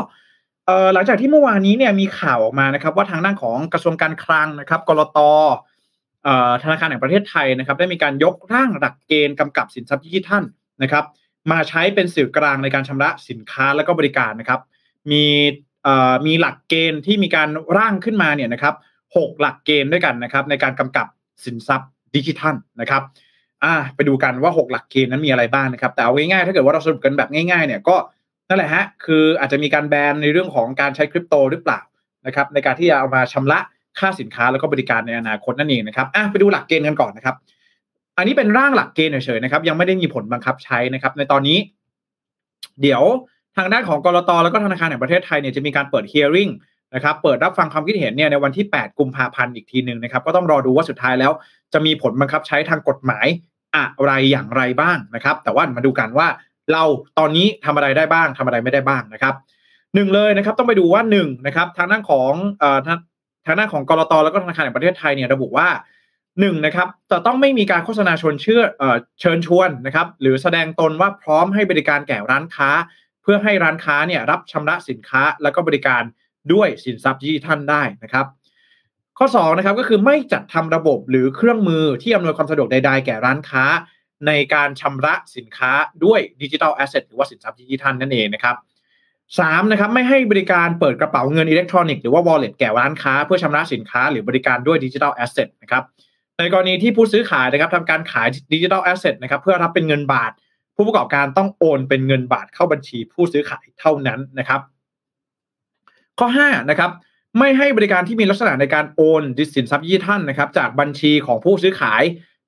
[0.93, 5.19] หลังจากที่เมื่อวานนี้เนี่ยมีข่าวออกมานะครับ ว่าทางด้านของกระทรวงการคลังนะครับกรต
[6.63, 10.43] ธนาคารแห่งประเทศไทยนะครับ ได้มีการยกร่างหลักเกณฑ์กำกับสินทรัพย์ดิจิทัล
[10.83, 11.05] นะครับ
[11.51, 14.59] มาใช้เป็นสื่อกลางในการชำระสินค้าและก็บริการนะครับ
[15.11, 15.25] มี
[16.27, 18.75] มีหลักเกณฑ์ที่มีการร่างขึ้นมาเนี่ยนะครับ
[19.15, 21.07] หกหลักเกณฑ์ด้วยกันนะครับ ในการกำกับ
[21.45, 23.01] สินทรัพย์ดิจิทัลนะครับ
[23.63, 27.95] อ่าไปดูกันว่า 6 หลักเกณฑ์นั้นมีอะไรบ้างนะครับ แต่เอาง่ายๆถ้าเกิดว่าเราสรุปกันแบบง่ายๆ เนี่ยก็
[28.49, 31.79] นั่นแหละฮะคืออาจจะมีการแบนในเรื่องของการใช้คริปโตหรือเปล่า
[32.25, 33.59] นะครับ ในการที่จะเอามาชำระ
[33.99, 37.35] ค่าสินค้าแล้วก็บริการในอนาคตนั่นเองนะครับอะไปดูหลักเกณฑ์กันก่อนนะครับ
[38.17, 41.57] อันนี้เป็นร่างหลักเกณฑ์เฉยๆนะครับ ยังไม่ได้มีผลบังคับใช้นะครับ ในตอนนี้
[42.81, 43.03] เดี๋ยว
[43.57, 46.51] ทางด้านของกรตแล้วก็ธนาคารแห่งประเทศไทยเนี่ยจะมีการเปิด hearing
[46.95, 51.31] นะครับเปิดรับฟังความคิดเห็นเนี่ยในวันที่ 8 กุมภาพันธ์อีกทีหนึ่งนะครับ ก็ต้องรอดูว่าสุดท้ายแล้ว
[51.73, 53.27] จะมีผลบังคับใช้ทางกฎหมาย
[53.75, 56.27] อะไรอย่างไรบ้างนะครับ แต่ว่ามาดูกันว่า
[56.73, 56.83] เรา
[57.19, 59.33] ตอนนี้ทำอะไรได้บ้างทำอะไรไม่ได้บ้างนะครับ
[59.95, 62.33] หนึ่งเลยนะครับต้องไปดูว่าหนึ่งนะครับทางด้านของ
[63.49, 65.69] ทางด้านของกรตแล้วก็ธนาคารแห่งประเทศไทยเนี่ยระบุว่า
[66.39, 72.69] หนึ่งนะครับจะต้องไม่มีการโฆษณาชวนเชื่อเอ่อเชิญชวนนะครับ หรือแสดงตนว่าพร้อมให้บริการแก่ร้านค้า
[73.21, 76.03] เพื่อให้ร้านค้าเนี่ยรับชำระสินค้าแล้วก็บริการ
[76.53, 78.25] ด้วยสินทรัพย์ดิจิทัลได้นะครับ
[79.17, 83.63] ข้อ2นะครับก็คือไม่จัดทำระบบหรือเครื่องมือที่อำนวยความสะดวกใด ๆ แก่ร้านค้า
[84.27, 85.71] ในการชำระสินค้า
[86.05, 88.55] ด้วยดิจิทัลแอสเซทหรือว่าสินทรัพย์ดิจิทัลนั่นเองนะครับ
[89.39, 95.83] สามนะครับไม่ให้บริการเปิดกระเป๋าเงินอิเล็กทรอนิกส์หรือว่า wallet แก่ร้านค้า เพื่อชำระสินค้าหรือบริการด้วย digital asset นะครับ
[96.37, 100.31] ในกรณีที่ผู้ซื้อขายนะครับทำการขาย digital asset นะครับเพื่อรับเป็นเงินบาท
[100.75, 104.61] ผู้ประกอบการต้องโอนเป็นเงินบาทเข้าบัญชีผู้ซื้อขายเท่านั้นนะครับ
[106.19, 106.91] ข้อ5นะครับ
[107.39, 112.03] ไม่ให้บริการที่มีลักษณะในการโอนดิสินทรัพย์ดิจิทัลนะครับจากบัญชีของผู้ซื้อขาย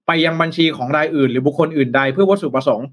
[0.07, 2.87] ไปยังบัญชีของรายอื่น หรือบุคคลอื่นใดเพื่อวัตถุประสงค์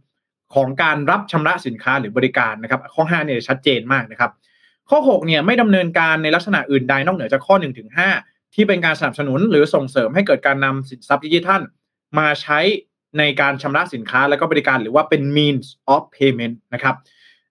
[0.55, 4.31] ของการรับชำระสินค้าหรือบริการนะครับ ข้อ5เนี่ยชัดเจนมากนะครับ
[4.91, 7.89] ข้อ6เนี่ยไม่ดำเนินการในลักษณะอื่นใดนอกเหนือจากข้อ1ถึง
[8.23, 11.61] 5ที่เป็นการสนับสนุนหรือส่งเสริมให้เกิดการนำสินทรัพย์ดิจิทัล
[12.19, 12.59] มาใช้
[13.19, 16.95] ในการชำระสินค้าและก็บริการหรือว่าเป็น means of payment นะครับ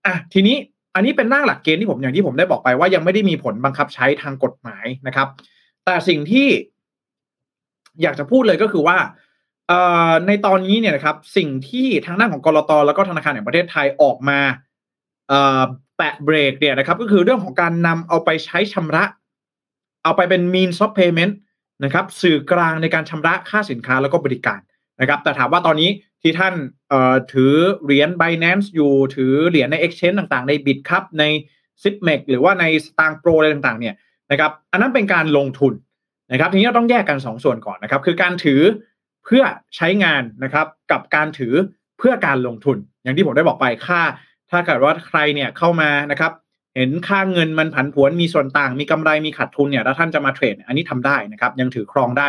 [0.05, 0.57] อะทีนี้
[0.95, 5.27] อันนี้เป็นร่างหลักเกณฑ์ที่ผมอย่างที่ผมได้บอกไปว่ายังไม่ได้มีผลบังคับใช้ทางกฎหมายนะครับ
[5.85, 6.47] แต่สิ่งที่
[8.01, 8.97] อยากจะพูดเลยก็คือว่า
[10.28, 14.39] ในตอนนี้เนี่ยนะครับสิ่งที่ทางด้านของกรตแล้วก็ธนาคารแห่งประเทศไทยออกมา
[15.97, 19.03] แปะเบรกเนี่ยนะครับ ก็คือเรื่องของการนำเอาไปใช้ชำระ
[20.03, 21.34] เอาไปเป็น means of payment
[21.84, 24.59] นะครับ สื่อกลางในการชำระค่าสินค้าแล้วก็บริการ
[25.01, 25.89] นะครับ แต่ถามว่าตอนนี้
[26.22, 26.53] ที่ท่าน
[27.34, 27.53] ถือ
[27.84, 31.24] เหรียญ Binance อยู่ถือเหรียญใน Exchange ต่างๆ ใน b i t ครับใน
[31.84, 33.95] s i p m e x หรือว่าใน Stang Pro อะไรต่างๆเนี่ย
[34.32, 35.74] นะครับ อันนั้นเป็นการลงทุน
[36.32, 38.61] นะครับ ทีนี้เราต้องแยกกัน 2 ส่วนก่อนนะครับ คือการถือ
[39.28, 39.43] เพื่อ
[39.75, 41.53] ใช้งานนะครับกับการถือ
[41.99, 44.01] เพื่อการลงทุน อย่างที่ผมได้บอกไปค่า
[44.51, 46.32] ถ้าเกิดว่าใครเนี่ยเข้ามานะครับ
[46.75, 52.28] เห็นค่าเงินมันผันผวนมีส่วนต่าง มีกำไรมีขาดทุนเนี่ยแล้วท่านจะมาเทรดอันนี้ทำได้นะครับยังถือครองได้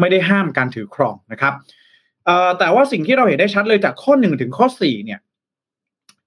[0.00, 1.54] ไม่ได้ห้ามการถือครองนะครับ
[2.58, 5.20] แต่ว่าสิ่งที่เราเห็นได้ชัดเลยจากข้อหนึ่งถึงข้อสี่เนี่ย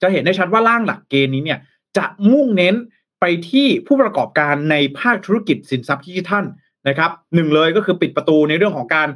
[0.01, 1.59] จะเห็นได้ชัดว่าร่างหลักเกณฑ์นี้เนี่ย
[1.97, 2.75] จะมุ่งเน้น
[3.19, 6.45] ไปที่ผู้ประกอบการในภาคธุรกิจสินทรัพย์ดิจิทัล
[6.87, 9.09] นะครับหนึ่งเลยก็คือปิดประตูในเรื่องของการ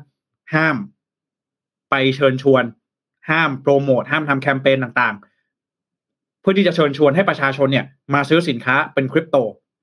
[0.54, 0.76] ห้าม
[1.90, 2.64] ไปเชิญชวน
[3.30, 9.38] ห้ามโปรโมทห้ามทำแคมเปญต่างๆ เพื่อที่จะเชิญชวนให้ประชาชนเนี่ยมาซื้อสินค้าเป็นคริปโต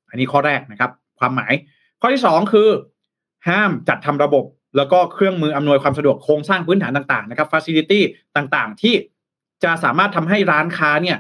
[0.09, 1.53] อันนี้ข้อแรกนะครับ ความหมาย
[2.01, 2.69] ข้อที่สองคือ
[3.49, 4.45] ห้ามจัดทำระบบ
[4.77, 8.05] แล้วก็เครื่องมืออำนวยความสะดวกโครงสร้างพื้นฐานต่างๆนะครับฟ a ซิลิตี้
[8.37, 8.95] ต่างๆ ที่
[9.65, 11.19] จะสามารถทำให้ร้านค้าเนี่ย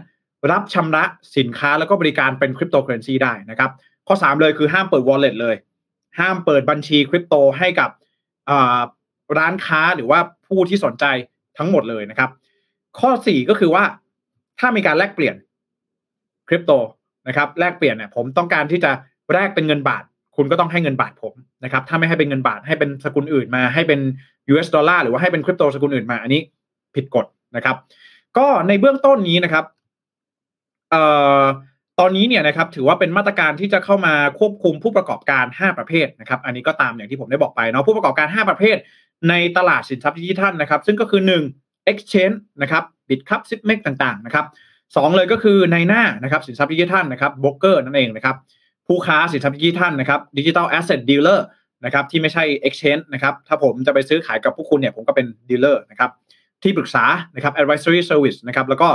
[0.52, 1.04] รับชำระ
[1.36, 3.70] สินค้าแล้วก็บริการเป็นคริปโตเคอเรนซีได้นะครับ
[4.06, 5.56] ข้อ 3 เลยคือห้ามเปิด wallet เลย
[6.18, 7.90] ห้ามเปิดบัญชีคริปโตให้กับ
[9.38, 10.20] ร้านค้าหรือว่า
[10.52, 11.04] ผู้ที่สนใจ
[11.58, 12.30] ทั้งหมดเลยนะครับ
[13.00, 13.84] ข้อ4ก็คือว่า
[14.58, 15.36] ถ้ามีการแลกเปลี่ยน
[16.48, 16.72] คริปโต
[17.28, 18.90] นะครับแลกเปลี่ยนเนี่ยผมต้องการที่จะ
[19.32, 20.04] แลกเป็นเงินบาท
[20.36, 21.34] คุณก็ต้องให้เงินบาทผม
[21.64, 24.00] นะครับถ้าไม่ให้เป็นเงินบาทให้เป็นสกุลอื่นมาให้เป็น
[24.52, 26.40] US ดอลลาร์หรือว่าให้เป็นคริปโตสกุลอื่นมา อันนี้
[26.94, 27.26] ผิดกฎ
[27.56, 27.76] นะครับ
[28.38, 29.64] ก็ในเบื้องต้นนี้นะครับ
[30.90, 31.02] เอ่
[31.40, 31.42] อ
[32.00, 38.76] ตอนนี้เนี่ยนะครับถือว่าเป็นมาตรการที่จะเข้ามาควบคุมผู้ประกอบการ 5 ประเภทนะครับ อันนี้ก็ตามอย่างที่ผมได้บอกไปเนาะผู้ประกอบการ 5 ประเภท
[39.28, 41.20] ในตลาดสินทรัพย์ดิจิทัลนะครับ ซึ่งก็คือ
[41.56, 44.46] 1 exchange นะครับ Bitkub Zipmex ต่างๆนะครับ
[44.94, 48.36] สองเลยก็คือนายหน้านะครับสินทรัพย์ดิจิทัลนะครับโบรกเกอร์นั่นเองนะครับ
[48.86, 51.46] ผู้ค้าสินทรัพย์ดิจิทัลนะครับ digital asset dealer
[51.84, 56.10] นะครับที่ไม่ใช่ Exchange นะครับถ้าผมจะไปซื้อขายกับพวกคุณเนี่ยผมก็เป็น dealer นะครับ
[56.62, 57.04] ที่ปรึกษา
[57.34, 58.88] นะครับ advisory service นะครับแล้วก็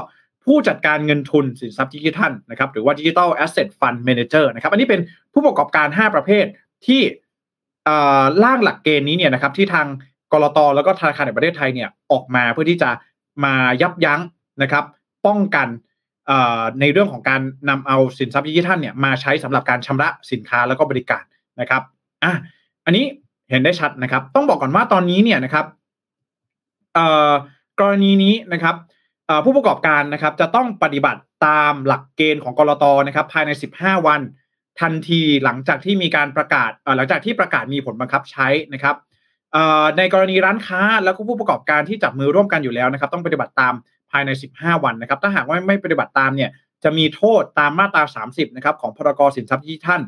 [0.46, 5.02] ผู้จัดการเงินทุนสินทรัพย์ดิจิทัลนะครับหรือว่า digital asset fund manager นะครับอันนี้เป็น
[5.34, 6.46] ผู้ประกอบการ 5 ประเภท
[6.88, 7.02] ที่
[8.44, 9.88] ร่างหลักเกณฑ์นี้เนี่ยนะครับที่ทาง
[10.34, 12.90] ก.ล.ต.แล้วก็ธนาคารแห่งประเทศไทยเนี่ยออกมาเพื่อที่จะ
[13.44, 14.22] มายับยั้ง
[14.62, 14.84] นะครับ
[15.26, 15.68] ป้องกัน
[16.80, 21.24] ในเรื่องของการนำเอาสินทรัพย์ดิจิทัลเนี่ยมาใช้สำหรับการชำระสินค้าแล้วก็บริการ
[21.60, 21.82] นะครับ
[22.24, 22.34] อะ
[22.86, 23.06] อันนี้
[23.50, 25.66] เห็นได้ชัดนะครับ ต้องบอกก่อนว่าตอนนี้เนี่ยนะครับ
[27.80, 28.76] กรณีนี้นะครับ
[29.46, 34.22] ผู้ประกอบการนะครับจะต้องปฏิบัติตามหลักเกณฑ์ของกรตนะครับ ภายใน 15 วัน
[34.82, 38.96] ทันทีหลังจากที่มีการประกาศหลังจากที่ประกาศมีผลบังคับใช้นะครับ
[39.98, 43.74] ในกรณีร้านค้าแล้วก็ผู้ประกอบการที่จับมือร่วมกันอยู่แล้วนะครับ ต้องปฏิบัติตาม
[44.12, 46.50] ภายใน 15 วันนะครับ ถ้าหากว่าไม่ปฏิบัติตามเนี่ย
[46.84, 50.02] จะมีโทษตามมาตรา 30 นะครับของพรกสินทรัพย์ดิจิทัล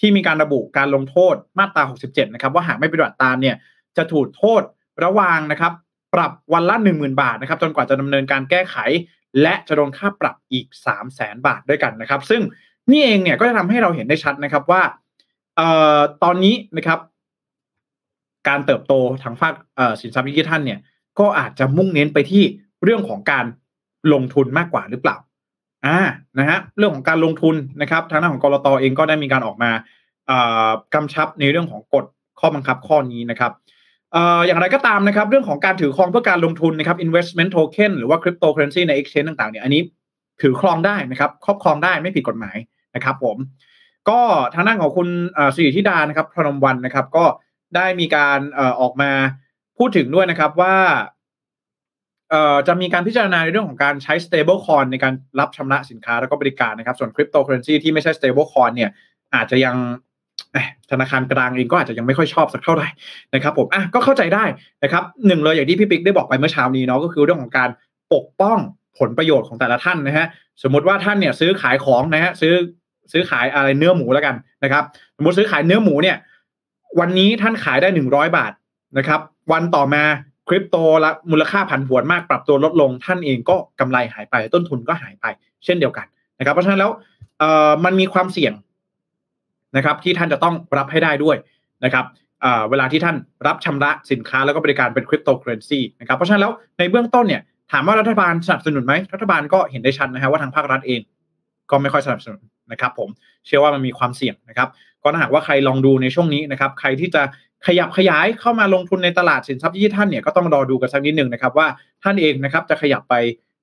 [0.00, 3.56] ที่มีการระบุการลงโทษมาตรา 67 นะครับ ว่าหากไม่ปฏิบัติตามเนี่ย
[3.96, 4.62] จะถูกโทษ
[5.04, 5.72] ระวางนะครับ
[6.14, 8.76] ปรับวันละ 10,000 บาทนะครับ จนกว่าจะดำเนินการแก้ไข
[9.42, 12.42] และจะโดนค่าปรับอีก 3 0 0 0 0 0บาทด้วยกันนะครับ ซึ่ง
[12.90, 14.82] นี่เองเนี่ยก็จะทำให้เราเห็นได้ชัดนะครับว่า
[15.58, 15.60] อ
[15.96, 16.98] อตอนนี้นะครับ
[18.48, 19.54] การเติบโตทางภาค
[20.00, 20.78] สินทรัพย์ดิจิทัลเนี่ย
[21.18, 22.44] ก็อาจจะมุ่งเน้นไปที่
[22.84, 23.44] เรื่องของการ
[24.12, 25.16] ลงทุนมากกว่าหรือเปล่า
[25.86, 25.98] อ่า
[26.38, 29.70] นะฮะเรื่องของการลงทุนนะครับทางด้านของกรตเองก็ได้มีการออกมา
[30.94, 32.04] กำชับในเรื่องของกฎ
[32.40, 33.52] ข้อบังคับข้อนี้นะครับ
[34.46, 39.82] อย่างไรก็ตามนะครับ เรื่องของการถือครองเพื่อการลงทุนนะครับ investment token หรือว่า cryptocurrency ใน exchange ต่างๆเนี่ยอันนี้
[40.42, 42.56] ถือครองได้นะครับ ครอบครองได้ไม่ผิดกฎหมาย
[42.94, 43.36] นะครับ ผม
[44.08, 44.20] ก็
[44.54, 45.08] ทางด้านของคุณ
[45.54, 47.24] สิริธิดานะครับพนมวันนะครับ ก็
[47.76, 48.38] ได้มีการ
[48.80, 49.10] ออกมา
[49.78, 50.76] พูดถึงด้วยนะครับว่า
[52.30, 58.90] เอ่อจะมีการพิจารณาในเรื่องของการใช้ stable coin ในการรับชำระสินค้าแล้วก็บริการนะครับ ส่วน cryptocurrency ที่ไม่ใช่ stable coin เนี่ย
[59.34, 59.76] อาจจะยัง
[60.90, 62.88] ธนาคารกลางเองก็อาจจะยังไม่ค่อยชอบสักเท่าไหร่
[63.34, 64.44] นะครับผมอะก็เข้าใจได้
[64.82, 67.70] นะครับหนึ่งเลยอย่างที่พี่ปิ๊กได้บอกไปเมื่อเช้านี้เนาะก็คือเรื่องของการ
[68.14, 68.58] ปกป้อง
[68.98, 70.26] ผลประโยชน์ของแต่ละท่านนะฮะ
[70.62, 72.54] สมมติว่าท่านเนี่ยซื้อขายของนะฮะซื้อ
[73.12, 74.84] ซื้อขายอะไรเนื้อหมูแล้วกันนะครับ
[75.16, 76.16] สมมติซื้อขายเนื้อหมูเนี่ย
[77.00, 78.52] วันนี้ท่านขายได้หนึ่งร้อยบาท
[78.98, 79.20] นะครับ
[79.52, 80.02] วันต่อมา
[80.48, 85.26] คริปโตละมูลค่าผันผวนมากปรับตัวลดลง ท่านเองก็กำไรหายไป ต้นทุนก็หายไป
[85.64, 86.06] เช่นเดียวกัน
[86.38, 86.90] นะครับ เพราะฉะนั้นแล้ว
[87.38, 88.52] เอ่อมันมีความเสี่ยง
[89.76, 91.36] นะครับ ที่ท่านจะต้องรับให้ได้ด้วย
[91.84, 92.04] นะครับ
[92.70, 93.16] เวลาที่ท่าน
[93.46, 101.00] รับชำระสินค้าแล้วก็บริการเป็นคริปโตเคอเรนซีนะครับเพราะฉะนั้นแล้วในเบื้องต้นเนี่ยถามว่ารัฐบาลสนับสนุนไหมรัฐบาลก็เห็นได้ชัดนะฮะว่าทางภาครัฐเอง
[101.70, 102.40] ก็ไม่ค่อยสนับสนุน
[102.72, 103.08] นะครับผม
[103.46, 104.68] เชื่อว่ามันมีความเสี่ยงนะครับ
[105.02, 107.22] ก็ถ้าหากว่าใครลองดูในช่วงนี้นะครับใครที่จะ
[107.66, 111.66] ขยับขยายเข้ามาลงทุนในตลาดสินทรัพย์ดิจิทัลเนี่ยก็ต้องรอดูกันสักนิดหนึ่งนะครับว่า
[112.02, 113.14] ท่านเองนะครับจะขยับไป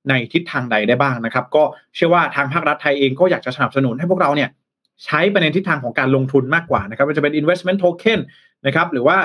[0.09, 1.63] ในทิศทางใดได้บ้างนะครับ ก็
[1.95, 4.49] เชื่อว่าทางภาครัฐไทยเองก็อยากจะสนับสนุนให้พวกเราเนี่ย
[5.05, 8.19] ใช้ไปในทิศทางของการลงทุนมากกว่านะครับมันจะเป็น investment token
[8.65, 9.17] นะครับหรือว่า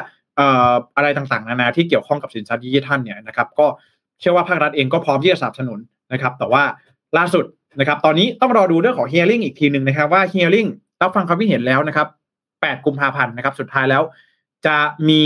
[0.96, 3.66] อะไรต่างๆนานาที่เกี่ยวข้องกับสินทรัพย์ดิจิทัลเนี่ยนะครับก็
[4.20, 5.78] เชื่อว่าภาครัฐเองก็พร้อมที่จะสนับสนุน
[6.12, 6.62] นะครับ แต่ว่า
[7.18, 7.44] ล่าสุด
[7.80, 10.68] นะครับ ตอนนี้ต้องรอดูเรื่องของ hearing อีกทีหนึ่งนะครับว่า hearing
[11.02, 12.08] รับฟังความคิดเห็นแล้วนะครับ
[12.52, 14.02] 8กุมภาพันธ์นะครับ สุดท้ายแล้ว
[14.66, 14.76] จะ
[15.08, 15.22] มี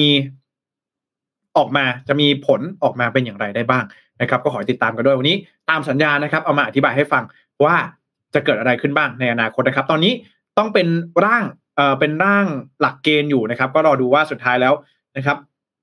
[1.57, 3.85] ออกมาจะมีผลออกมาเป็นอย่างไรได้บ้าง
[4.21, 5.37] นะครับ ก็ขอติดตามกันด้วยวันนี้
[5.71, 7.25] ตามสัญญานะครับ เอามาอธิบายให้ฟัง
[7.65, 7.77] ว่า
[8.35, 10.13] จะเกิดอะไรขึ้นบ้างในอนาคตนะครับ ตอนนี้
[10.59, 10.89] ต้องเป็น
[11.25, 11.45] ร่าง
[11.77, 12.47] เอ่อเป็นร่าง
[12.81, 14.75] หลักเกณฑ์อยู่นะครับ ก็รอดูว่าสุดท้ายแล้ว
[15.17, 15.37] นะครับ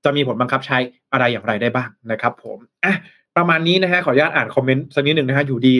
[0.04, 0.78] จะมีผลบังคับใช้
[1.12, 2.94] อะไรอย่างไรได้บ้างนะครับ ผมอะ
[3.36, 5.74] ประมาณนี้นะฮะขออนุญาตอ่านคอมเมนต์สักนิดหนึ่งนะฮะอยู่ดี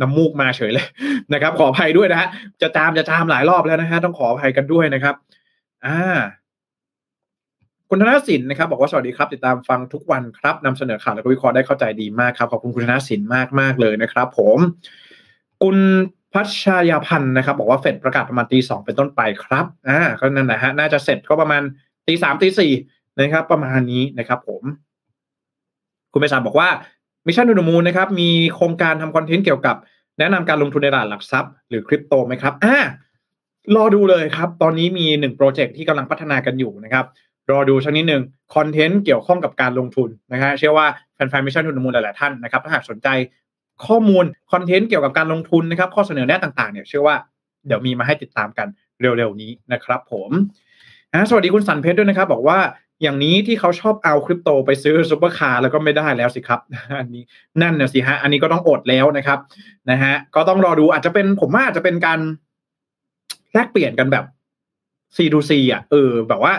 [0.00, 0.86] น้ำมูกมาเฉยเลย
[1.32, 2.28] นะครับ ขออภัยด้วยนะฮะ
[2.62, 5.14] จะตามจะตามหลายรอบแล้วนะฮะต้องขออภัยกันด้วยนะครับ
[5.86, 5.98] อ่า
[7.88, 14.58] คุณธนสินนะครับ บอกว่าสวัสดีครับ ติดตามฟังทุกวันครับนำเสนอข่าวและวิเคราะห์ได้เข้าใจดีมากครับขอบคุณคุณธนสินมากมากเลยนะครับ ผม
[15.62, 15.76] คุณ
[16.32, 21.62] พัชยาพันธ์นะครับ บอกว่าเฟดประกาศประมาณตีสองเป็นต้นไปครับอ่าก็นั่นแหละฮะน่าจะเสร็จก็ประมาณ
[22.06, 22.72] ตีสามตีสี่
[23.20, 24.62] นะครับ ประมาณนี้นะครับ ผม
[26.12, 26.68] คุณเมษาบอกว่า
[27.26, 29.76] Mission To The Moon นะครับมีโครงการทำคอนเทนต์เกี่ยวกับ
[30.18, 32.76] แนะนำการลงทุนในตลาดหลักทรัพย์หรือคริปโตไหมครับอ่า
[33.76, 37.04] รอดูเลยครับ ตอนนี้มีหนึ่งโปรเจกต์ที่กำลังพัฒนากันอยู่นะครับ
[37.50, 38.22] รอดูสักนิดหนึ่ง
[38.54, 43.08] คอนเทนต์เกี่ยวข้องกับการลงทุนนะฮะเชื่อว่าแฟนๆ Mission To The Moon หลายๆท่านนะครับถ้าหากสนใจ
[43.86, 47.16] ข้อมูลคอนเทนต์เกี่ยวกับการลงทุนนะครับ ข้อเสนอแนะต่างๆเนี่ยเชื่อว่า
[47.66, 48.68] เดี๋ยวมีมาให้ติดตามกัน
[49.00, 50.30] เร็วๆนี้นะครับ ผม
[51.30, 52.58] สวัสดีคุณสันเพชรด้วยนะครับ บอกว่า
[53.02, 56.60] อย่างนี้ที่เขาชอบเอาคริปโตไปซื้อซุปเปอร์คาร์แล้วก็ไม่ได้แล้วสิครับ
[57.00, 57.22] อันนี้
[57.62, 59.38] นั่นนะสิฮะอันนี้ก็ต้องอดแล้วนะครับ
[59.90, 62.20] นะฮะก็ต้องรอดูอาจจะเป็นผมว่าอาจจะเป็นการ
[63.54, 64.24] แลกเปลี่ยนกันแบบ
[65.16, 66.54] C to C อะเออ แบบว่า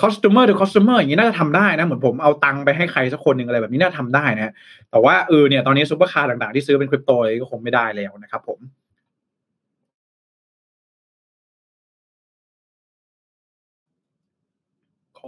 [0.00, 4.52] customer to customer อย่างนี้น่าจะทำได้นะ เหมือนผมเอาตังค์ไปให้ใครสักคนหนึ่งอะไรแบบนี้น่าทำได้นะ
[4.90, 8.58] แต่ว่าเออเนี่ยตอนนี้ซุปเปอร์คาร์ต่างๆที่ซื้อเป็นคริปโตก็คงไม่ได้แล้วนะครับผม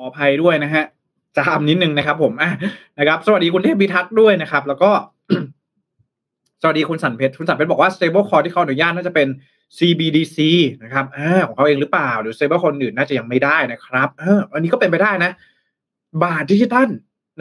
[0.01, 0.85] ออภัยด้วยนะฮะ
[1.37, 2.51] จะทำนิดนึงนะครับ ผมอะ
[2.99, 4.91] นะครับ สวัสดีคุณเทพพิทักษ์ด้วยนะครับ แล้วก็
[6.63, 9.29] สวัสดีคุณสันเพชรคุณสันเพชรบอกว่า stable coin ที่เขาอนุญาตน่าจะเป็น
[9.79, 10.39] CBDC
[10.83, 15.31] นะครับอของเขาเองหรือเปล่า หรือ stable coin อื่นน่าจะยังไม่ได้นะครับเอออันนี้ก็เป็นไปได้นะ
[16.23, 16.89] บาทดิจิตัล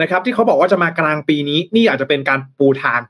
[0.02, 3.00] นะครับ ที่เขาบอกว่าจะมากลางปีนี้ นี่อาจจะเป็นการปูทาง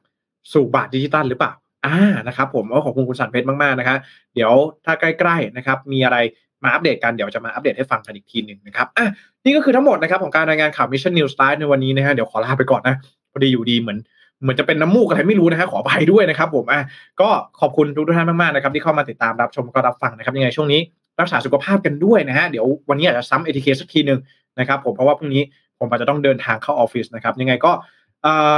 [0.52, 1.52] สู่บาทดิจิตัลหรือเปล่า
[1.86, 1.98] อ่า
[2.28, 3.98] นะครับ ผมก็ขอบคุณคุณสันเพชรมากๆนะครับ
[4.34, 4.52] เดี๋ยว
[4.84, 6.16] ถ้าใกล้ๆนะครับ มีอะไร
[6.64, 9.06] มาอัปเดตกันเดี๋ยวจะมาอัปเดตให้ฟังกันอีกทีหนึ่งนะครับอะ
[9.44, 12.94] นี่ก็คือทั้งหมดนะครับของการรายงานข่าว Mission News Live ในวันนี้นะฮะเดี๋ยวขอลาไปก่อนนะ
[13.32, 13.98] พอดีอยู่ดีเหมือน
[14.42, 16.82] เหมือนจะเป็นน้ำมูกอะไรไม่รู้นะฮะขอไปด้วยนะครับผมอะ
[17.20, 17.28] ก็
[17.60, 20.80] ขอบคุณทุกท่านมากๆนะครับที่เข้ามาติดตามรับชมก็รับฟังนะครับยังไงช่วงนี้
[21.20, 24.18] รักษาสุขภาพกันด้วยนะฮะเดี๋ยววันนี้อาจจะซ้ำเอทีเคสักทีหนึ่ง
[24.58, 25.42] นะครับผมเพราะว่าพรุ่งนี้
[25.78, 27.72] ผมอาจจะต้องเดินทางเข้าออฟฟิศนะครับยังไงก็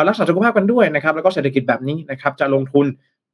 [0.09, 2.87] รักษาสุขภาพกันด้วยนะครับแล้วก็เศรษฐกิจแบบนี้นะครับจะลงทุน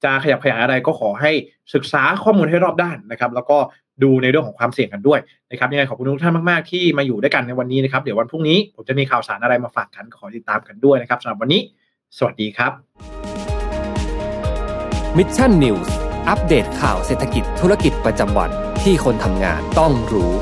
[0.05, 1.31] จะขยับขยายอะไรก็ขอให้
[1.75, 3.59] ศึกษาข้อมูลให้รอบด้านนะครับ แล้วก็
[4.03, 5.21] ดูในเรื่องของความเสี่ยงกันด้วย
[5.51, 11.61] นะครับยังไงขอบคุณทุกท่านมากๆที่มาอยู่ด้วยกันในวันนี้นะครับ เดี๋ยววันพรุ่งนี้ผมจะมีข่าวสารอะไรมาฝากกันขอติดตามกันด้วยนะครับสำหรับวันนี้
[12.19, 12.73] สวัสดีครับ
[15.17, 15.95] Mission News
[16.29, 18.51] อัปเดตข่าวเศรษฐกิจธุรกิจประจำวัน
[18.83, 20.33] ที่คนทำงานต้องรู้